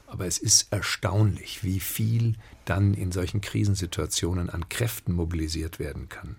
[0.07, 6.37] Aber es ist erstaunlich, wie viel dann in solchen Krisensituationen an Kräften mobilisiert werden kann.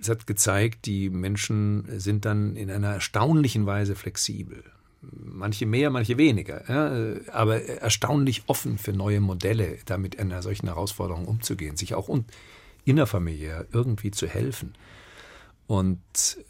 [0.00, 4.62] Es hat gezeigt, die Menschen sind dann in einer erstaunlichen Weise flexibel
[5.00, 11.26] manche mehr, manche weniger, ja, aber erstaunlich offen für neue Modelle, damit einer solchen Herausforderung
[11.26, 12.08] umzugehen, sich auch
[12.84, 14.74] innerfamiliär irgendwie zu helfen.
[15.68, 16.00] Und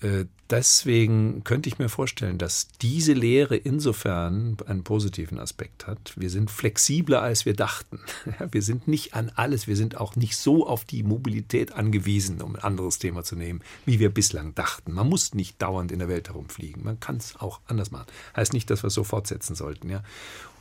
[0.00, 6.12] äh, deswegen könnte ich mir vorstellen, dass diese Lehre insofern einen positiven Aspekt hat.
[6.14, 7.98] Wir sind flexibler, als wir dachten.
[8.52, 12.54] Wir sind nicht an alles, wir sind auch nicht so auf die Mobilität angewiesen, um
[12.54, 14.92] ein anderes Thema zu nehmen, wie wir bislang dachten.
[14.92, 16.84] Man muss nicht dauernd in der Welt herumfliegen.
[16.84, 18.06] Man kann es auch anders machen.
[18.36, 19.90] Heißt nicht, dass wir es so fortsetzen sollten.
[19.90, 20.04] Ja?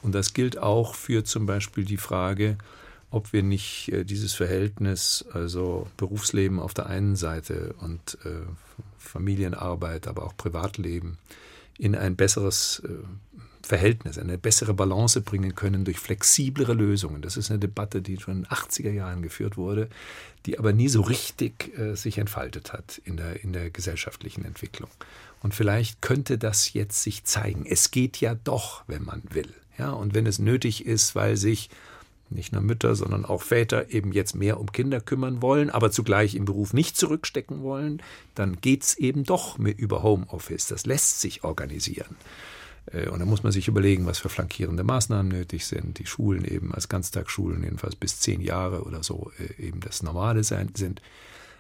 [0.02, 2.58] Und das gilt auch für zum Beispiel die Frage,
[3.10, 8.46] ob wir nicht äh, dieses Verhältnis, also Berufsleben auf der einen Seite und äh,
[8.98, 11.18] Familienarbeit, aber auch Privatleben,
[11.78, 12.90] in ein besseres äh,
[13.68, 17.22] Verhältnis, eine bessere Balance bringen können durch flexiblere Lösungen.
[17.22, 19.90] Das ist eine Debatte, die schon in den 80er Jahren geführt wurde,
[20.46, 24.90] die aber nie so richtig äh, sich entfaltet hat in der, in der gesellschaftlichen Entwicklung.
[25.44, 27.66] Und vielleicht könnte das jetzt sich zeigen.
[27.66, 29.54] Es geht ja doch, wenn man will.
[29.78, 31.70] Ja, und wenn es nötig ist, weil sich
[32.30, 36.36] nicht nur Mütter, sondern auch Väter eben jetzt mehr um Kinder kümmern wollen, aber zugleich
[36.36, 38.02] im Beruf nicht zurückstecken wollen,
[38.36, 40.68] dann geht es eben doch mit über Homeoffice.
[40.68, 42.16] Das lässt sich organisieren.
[42.92, 46.00] Äh, und da muss man sich überlegen, was für flankierende Maßnahmen nötig sind.
[46.00, 50.44] Die Schulen eben als Ganztagsschulen jedenfalls bis zehn Jahre oder so äh, eben das Normale
[50.44, 51.02] sein, sind.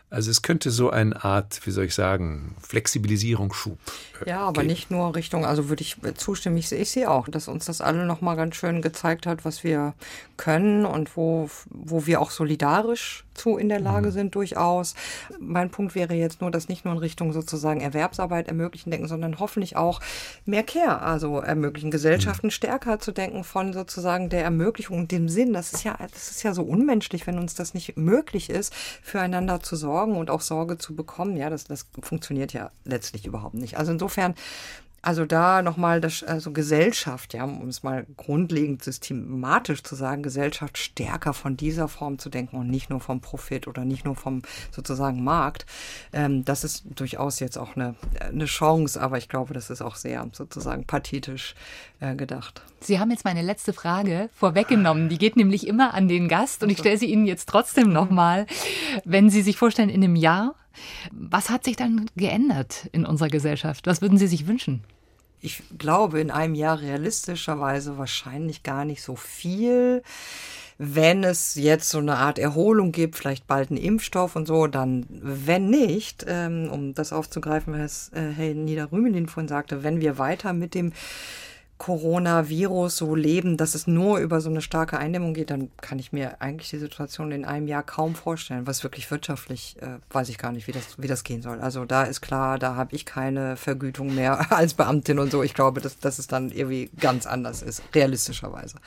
[0.09, 3.77] Also es könnte so eine Art, wie soll ich sagen, Flexibilisierungsschub.
[4.25, 4.67] Äh, ja, aber geben.
[4.67, 8.05] nicht nur Richtung, also würde ich zustimmen, ich, ich sehe auch, dass uns das alle
[8.05, 9.93] nochmal ganz schön gezeigt hat, was wir
[10.37, 14.11] können und wo, wo wir auch solidarisch zu in der Lage mhm.
[14.11, 14.95] sind, durchaus.
[15.39, 19.39] Mein Punkt wäre jetzt nur, dass nicht nur in Richtung sozusagen Erwerbsarbeit ermöglichen denken, sondern
[19.39, 19.99] hoffentlich auch
[20.45, 22.51] mehr Care, also ermöglichen, Gesellschaften mhm.
[22.51, 25.53] stärker zu denken von sozusagen der Ermöglichung und dem Sinn.
[25.53, 29.59] Das ist ja, das ist ja so unmenschlich, wenn uns das nicht möglich ist, füreinander
[29.59, 33.55] zu sorgen sorgen und auch Sorge zu bekommen, ja, das, das funktioniert ja letztlich überhaupt
[33.55, 33.77] nicht.
[33.77, 34.35] Also insofern
[35.07, 40.77] also da nochmal das, also Gesellschaft, ja, um es mal grundlegend systematisch zu sagen, Gesellschaft
[40.77, 44.41] stärker von dieser Form zu denken und nicht nur vom Profit oder nicht nur vom
[44.69, 45.65] sozusagen Markt.
[46.11, 49.95] Ähm, das ist durchaus jetzt auch eine, eine Chance, aber ich glaube, das ist auch
[49.95, 51.55] sehr sozusagen pathetisch
[52.01, 52.61] äh, gedacht.
[52.81, 55.07] Sie haben jetzt meine letzte Frage vorweggenommen.
[55.07, 58.45] Die geht nämlich immer an den Gast und ich stelle sie Ihnen jetzt trotzdem nochmal.
[59.05, 60.55] Wenn Sie sich vorstellen, in einem Jahr
[61.11, 63.87] was hat sich dann geändert in unserer Gesellschaft?
[63.87, 64.83] Was würden Sie sich wünschen?
[65.41, 70.01] Ich glaube, in einem Jahr realistischerweise wahrscheinlich gar nicht so viel.
[70.79, 75.05] Wenn es jetzt so eine Art Erholung gibt, vielleicht bald einen Impfstoff und so, dann,
[75.09, 80.53] wenn nicht, ähm, um das aufzugreifen, was äh, Herr Niederrümelin vorhin sagte, wenn wir weiter
[80.53, 80.93] mit dem
[81.77, 86.11] Coronavirus so leben, dass es nur über so eine starke Eindämmung geht, dann kann ich
[86.11, 88.65] mir eigentlich die Situation in einem Jahr kaum vorstellen.
[88.65, 91.59] Was wirklich wirtschaftlich, äh, weiß ich gar nicht, wie das, wie das gehen soll.
[91.59, 95.43] Also da ist klar, da habe ich keine Vergütung mehr als Beamtin und so.
[95.43, 98.77] Ich glaube, dass, dass es dann irgendwie ganz anders ist, realistischerweise.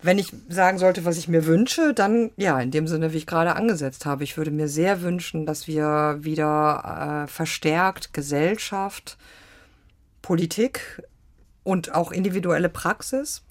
[0.00, 3.26] Wenn ich sagen sollte, was ich mir wünsche, dann ja, in dem Sinne, wie ich
[3.26, 4.24] gerade angesetzt habe.
[4.24, 9.18] Ich würde mir sehr wünschen, dass wir wieder äh, verstärkt Gesellschaft,
[10.22, 11.02] Politik
[11.66, 13.42] und auch individuelle Praxis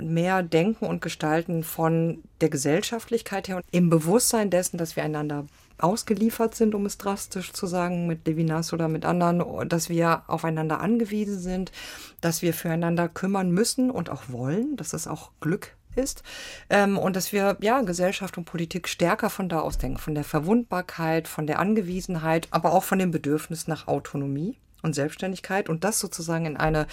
[0.00, 5.46] mehr denken und gestalten von der Gesellschaftlichkeit her und im Bewusstsein dessen, dass wir einander
[5.78, 10.80] ausgeliefert sind, um es drastisch zu sagen, mit Levinas oder mit anderen, dass wir aufeinander
[10.80, 11.72] angewiesen sind,
[12.20, 16.22] dass wir füreinander kümmern müssen und auch wollen, dass es auch Glück ist
[16.70, 20.24] ähm, und dass wir ja Gesellschaft und Politik stärker von da aus denken, von der
[20.24, 25.98] Verwundbarkeit, von der Angewiesenheit, aber auch von dem Bedürfnis nach Autonomie und Selbstständigkeit und das
[25.98, 26.86] sozusagen in eine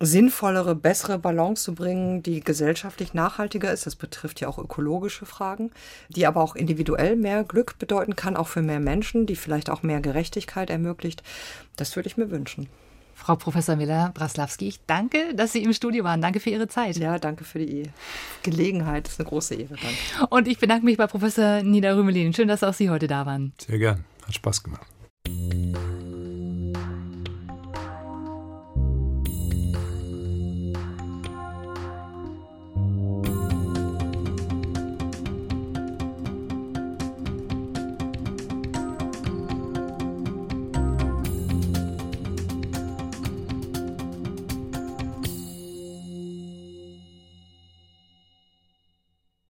[0.00, 3.86] sinnvollere, bessere Balance zu bringen, die gesellschaftlich nachhaltiger ist.
[3.86, 5.70] Das betrifft ja auch ökologische Fragen,
[6.08, 9.82] die aber auch individuell mehr Glück bedeuten kann, auch für mehr Menschen, die vielleicht auch
[9.82, 11.22] mehr Gerechtigkeit ermöglicht.
[11.76, 12.68] Das würde ich mir wünschen.
[13.14, 16.20] Frau Professor Miller-Braslawski, ich danke, dass Sie im Studio waren.
[16.20, 16.98] Danke für Ihre Zeit.
[16.98, 17.84] Ja, danke für die
[18.42, 19.06] Gelegenheit.
[19.06, 19.74] Das ist eine große Ehre.
[19.74, 20.26] Danke.
[20.28, 22.34] Und ich bedanke mich bei Professor Nida Rümelin.
[22.34, 23.54] Schön, dass auch Sie heute da waren.
[23.66, 24.04] Sehr gern.
[24.26, 24.86] Hat Spaß gemacht.